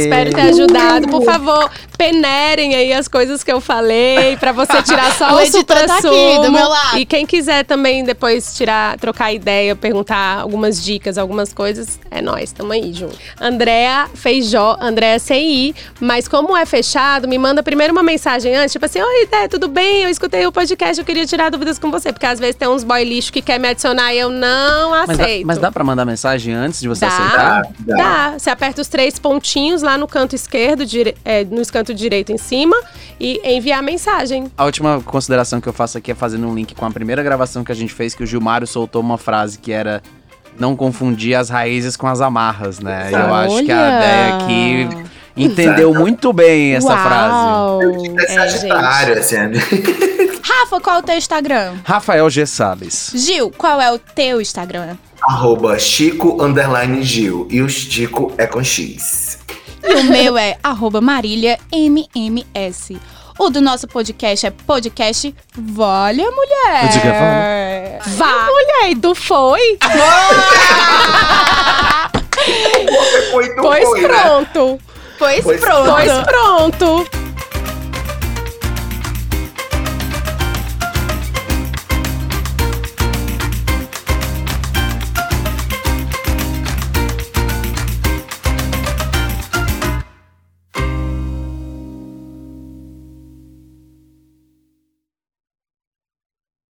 [0.00, 1.08] Espero ter ajudado.
[1.08, 1.70] Por favor,
[2.00, 6.40] peneirem aí as coisas que eu falei pra você tirar só O editor tá aqui,
[6.42, 6.96] do meu lado.
[6.96, 12.52] E quem quiser também depois tirar, trocar ideia, perguntar algumas dicas, algumas coisas, é nós,
[12.52, 13.18] tamo aí junto.
[13.38, 18.86] Andréa Feijó, Andréa CI, mas como é fechado, me manda primeiro uma mensagem antes, tipo
[18.86, 20.04] assim, oi, Dé, tudo bem?
[20.04, 22.82] Eu escutei o podcast, eu queria tirar dúvidas com você, porque às vezes tem uns
[22.82, 25.46] boy lixo que quer me adicionar e eu não Mas dá, aceito.
[25.46, 27.08] mas dá pra mandar mensagem antes de você Dá.
[27.08, 27.62] aceitar?
[27.80, 27.96] Dá.
[27.96, 28.38] Dá.
[28.38, 31.14] Você aperta os três pontinhos lá no canto esquerdo, dire...
[31.26, 32.76] é, no canto direito em cima
[33.18, 34.50] e enviar mensagem.
[34.56, 37.62] A última consideração que eu faço aqui é fazendo um link com a primeira gravação
[37.64, 40.02] que a gente fez, que o Gilmário soltou uma frase que era
[40.58, 43.10] não confundir as raízes com as amarras, né?
[43.10, 44.88] E eu acho que a ideia aqui
[45.36, 47.34] entendeu muito bem essa frase.
[47.34, 47.80] Uau.
[48.18, 49.36] É Sagitário, assim.
[50.42, 51.74] Rafa, qual é o teu Instagram?
[51.84, 52.46] Rafael G.
[52.46, 53.12] Salles.
[53.14, 54.96] Gil, qual é o teu Instagram?
[55.22, 57.46] Arroba Chico Underline Gil.
[57.50, 59.38] E o Chico é com X.
[59.82, 62.98] E o meu é arroba Marília MMS.
[63.38, 66.82] O do nosso podcast é podcast Vale a Mulher.
[66.82, 68.16] Eu digo vale.
[68.16, 68.46] Vá.
[68.46, 69.78] Mulher, e do foi.
[72.86, 74.72] Você foi do pois foi, pronto.
[74.72, 74.78] Né?
[75.18, 75.90] Pois, pois pronto.
[75.90, 77.19] Pois pronto.